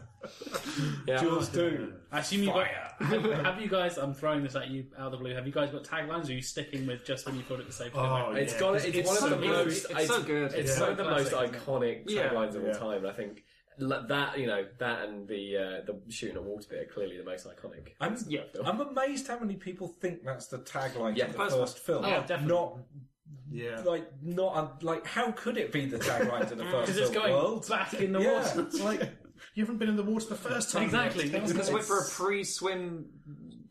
[1.07, 1.23] Yeah.
[1.23, 1.93] Jaws 2.
[2.13, 2.67] I assume you got.
[2.99, 3.99] Have, have you guys?
[3.99, 5.35] I'm throwing this at you out of the blue.
[5.35, 6.29] Have you guys got taglines?
[6.29, 8.15] Or are you sticking with just when you thought it was safe to have Oh,
[8.15, 8.39] eyebrows?
[8.39, 8.73] It's Yeah, got.
[8.73, 9.67] 'cause It's, it's one so of the good.
[9.67, 9.87] most.
[9.91, 10.53] It's so good.
[10.55, 10.81] It's Yeah.
[10.81, 11.67] one of the most Classic, isn't it?
[11.67, 12.29] iconic Yeah.
[12.31, 12.79] taglines of all Yeah.
[12.79, 13.07] time.
[13.07, 13.45] I think
[13.83, 17.19] l- that you know that and the uh, the shooting at water bit are clearly
[17.19, 17.89] the most iconic.
[18.01, 18.41] I'm, Yeah.
[18.65, 22.03] I'm amazed how many people think that's the tagline Yeah, to the first first film.
[22.03, 22.47] Oh, definitely.
[22.47, 22.79] Not
[23.51, 23.83] Yeah.
[23.85, 27.25] like not like how could it be the tagline to the first Because it's film?
[27.25, 27.69] going World?
[27.69, 28.33] back in the Yeah.
[28.43, 28.63] water.
[28.63, 29.03] It's like
[29.57, 30.85] you haven't been in the water the first time.
[30.85, 31.29] Exactly.
[31.29, 31.47] yet.
[31.47, 33.07] Because went for a pre-swim,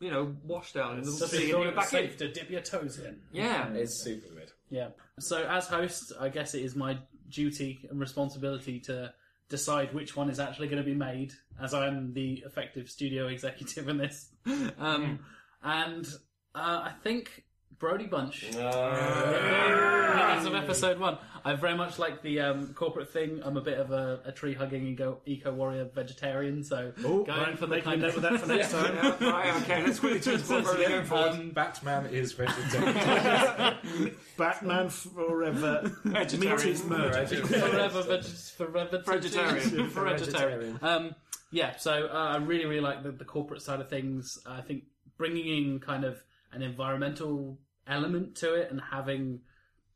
[0.00, 1.94] you know, washdown in the Just sea when and you you're thought it was back
[2.02, 2.08] in.
[2.08, 3.20] safe to dip your toes in.
[3.32, 3.68] Yeah.
[3.72, 4.50] It's super good.
[4.68, 4.88] Yeah.
[5.20, 9.14] So as host, I guess it is my duty and responsibility to
[9.48, 11.32] decide which one is actually going to be made,
[11.62, 14.30] as I'm the effective studio executive in this.
[14.78, 15.20] Um,
[15.62, 16.04] and
[16.52, 17.44] uh, I think
[17.78, 18.44] Brody Bunch.
[18.54, 23.40] As of episode one, I very much like the um, corporate thing.
[23.44, 27.26] I'm a bit of a, a tree hugging eco, eco warrior vegetarian, so Oh, going
[27.28, 28.94] right, for the make a kind of of that for next time.
[29.20, 31.30] Yeah, right, okay, let's quickly turn to what we're going forward.
[31.32, 34.14] um, Batman is vegetarian.
[34.36, 35.92] Batman forever.
[36.04, 37.26] Meat is murder.
[37.26, 39.88] forever, veg- forever Vegetarian.
[39.90, 40.78] vegetarian.
[40.82, 41.14] Um,
[41.52, 44.38] yeah, so uh, I really, really like the, the corporate side of things.
[44.46, 44.84] I think
[45.16, 46.22] bringing in kind of
[46.52, 49.40] an environmental element to it and having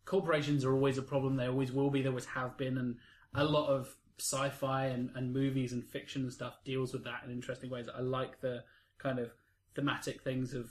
[0.04, 1.36] corporations are always a problem.
[1.36, 2.02] They always will be.
[2.02, 2.96] They always have been, and
[3.34, 7.30] a lot of sci-fi and, and movies and fiction and stuff deals with that in
[7.30, 7.88] interesting ways.
[7.94, 8.64] I like the
[8.98, 9.30] kind of
[9.74, 10.70] thematic things of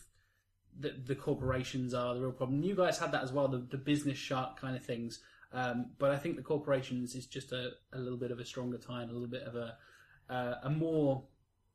[0.79, 2.63] the, the corporations are the real problem.
[2.63, 5.19] You guys had that as well, the, the business shark kind of things.
[5.51, 8.77] Um, but I think the corporations is just a, a little bit of a stronger
[8.77, 9.77] time, a little bit of a
[10.29, 11.23] uh, a more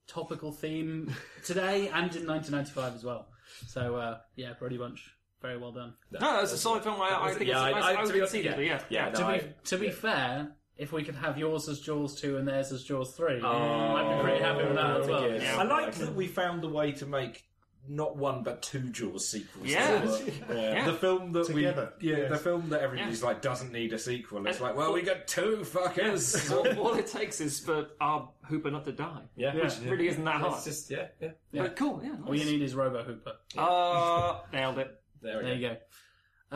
[0.07, 1.13] topical theme
[1.45, 3.29] today and in 1995 as well.
[3.67, 5.14] So uh, yeah, Brody Bunch,
[5.45, 5.93] very well done.
[6.19, 7.01] No, it's a solid film.
[7.01, 7.77] I, I think Yeah, it's.
[7.77, 8.55] I- I, I- I, to would be- concede it, yeah.
[8.57, 8.81] but yeah.
[8.89, 12.19] Yeah, to no, be I- to be fair, if we could have yours as Jaws
[12.21, 15.31] two and theirs as Jaws three, Oh, I'd be pretty happy with that as well.
[15.31, 15.59] Yeah.
[15.59, 17.45] I like that we found a way to make
[17.87, 19.69] not one but two Jaws sequels.
[19.69, 20.03] Yeah.
[20.51, 20.87] Yeah.
[20.87, 21.93] The film that Together.
[22.01, 22.31] we, yeah, Yes.
[22.31, 24.47] the film that everybody's like doesn't need a sequel.
[24.47, 26.51] It's And- like, well, we got two fuckers.
[26.51, 29.21] all, all it takes is for our Hooper not to die.
[29.37, 30.55] Yeah, Which really isn't that hard.
[30.55, 31.33] It's just yeah, yeah.
[31.53, 32.17] But cool, yeah.
[32.27, 33.35] All you need is Robo Hooper.
[33.57, 35.01] Uh, nailed it.
[35.25, 35.59] There There go.
[35.59, 35.77] you go.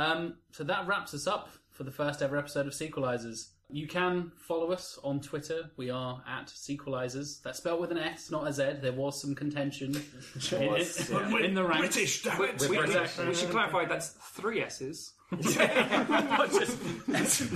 [0.01, 3.49] Um, so that wraps us up for the first ever episode of Sequelisers.
[3.71, 5.71] You can follow us on Twitter.
[5.77, 7.43] We are at Sequelisers.
[7.43, 8.75] That's spelled with an S, not a Z.
[8.81, 11.37] There was some contention in, was, it, yeah.
[11.39, 11.95] in the ranks.
[11.95, 12.61] British, damn it!
[12.63, 13.27] we- we- Exactly.
[13.29, 15.13] we should clarify that's three S's.
[15.31, 16.79] Not just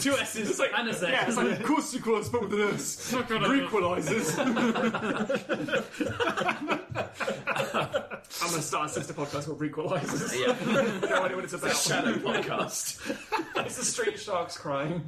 [0.03, 1.07] two S's and a Z.
[1.09, 3.13] Yeah, it's like, of course you call it with an S.
[3.13, 4.39] Equalizers.
[8.43, 10.39] I'm going to start a sister podcast called Requalizers.
[10.39, 11.75] Yeah, no idea what it's about.
[11.75, 13.01] Shadow podcast.
[13.65, 15.03] it's the street sharks crying.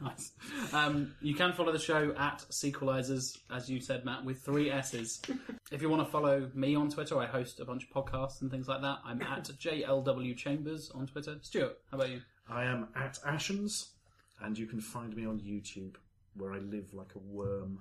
[0.00, 0.30] Nice.
[0.72, 5.20] Um, you can follow the show at Sequelisers, as you said, Matt, with three S's.
[5.70, 8.50] If you want to follow me on Twitter, I host a bunch of podcasts and
[8.50, 8.98] things like that.
[9.04, 11.38] I'm at JLW Chambers on Twitter.
[11.42, 12.22] Stuart, how about you?
[12.48, 13.88] I am at Ashens,
[14.40, 15.96] and you can find me on YouTube,
[16.36, 17.80] where I live like a worm.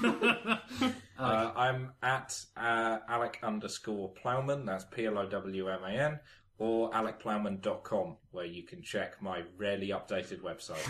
[1.18, 4.64] Uh, I'm at uh, Alec underscore Plowman.
[4.64, 6.20] That's P L O W M A N.
[6.58, 10.84] Or alecplowman.com, where you can check my rarely updated website.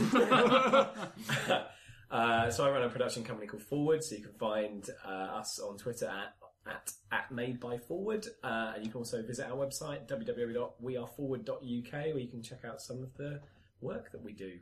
[2.10, 5.58] Uh, so I run a production company called Forward, so you can find uh, us
[5.58, 6.34] on Twitter at
[6.66, 12.18] at, at Made by Forward, uh, and you can also visit our website www.weareforward.uk, where
[12.18, 13.40] you can check out some of the
[13.80, 14.58] work that we do.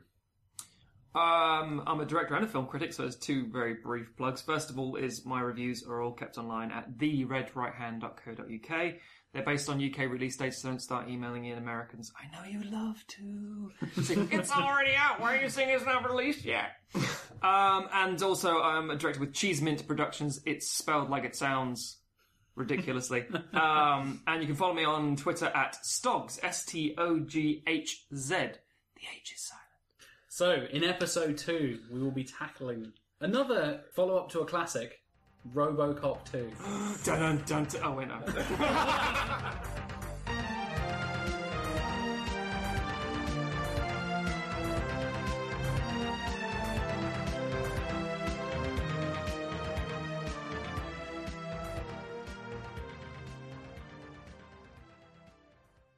[1.15, 4.41] Um, I'm a director and a film critic, so there's two very brief plugs.
[4.41, 8.93] First of all, is my reviews are all kept online at theredrighthand.co.uk.
[9.33, 12.11] They're based on UK release dates, so don't start emailing in Americans.
[12.17, 13.71] I know you love to.
[14.31, 15.19] It's already out.
[15.19, 16.71] Why are you saying it's not released yet?
[17.43, 20.39] um, and also, I'm a director with Cheese Mint Productions.
[20.45, 21.99] It's spelled like it sounds
[22.55, 23.25] ridiculously.
[23.53, 28.05] um, and you can follow me on Twitter at Stoghz, S T O G H
[28.15, 28.33] Z.
[28.35, 29.63] The H is silent.
[30.29, 34.99] So, in episode two, we will be tackling another follow up to a classic,
[35.53, 36.51] Robocop 2.
[37.03, 37.65] Dun dun dun.
[37.65, 37.81] dun.
[37.83, 38.15] Oh, wait, no.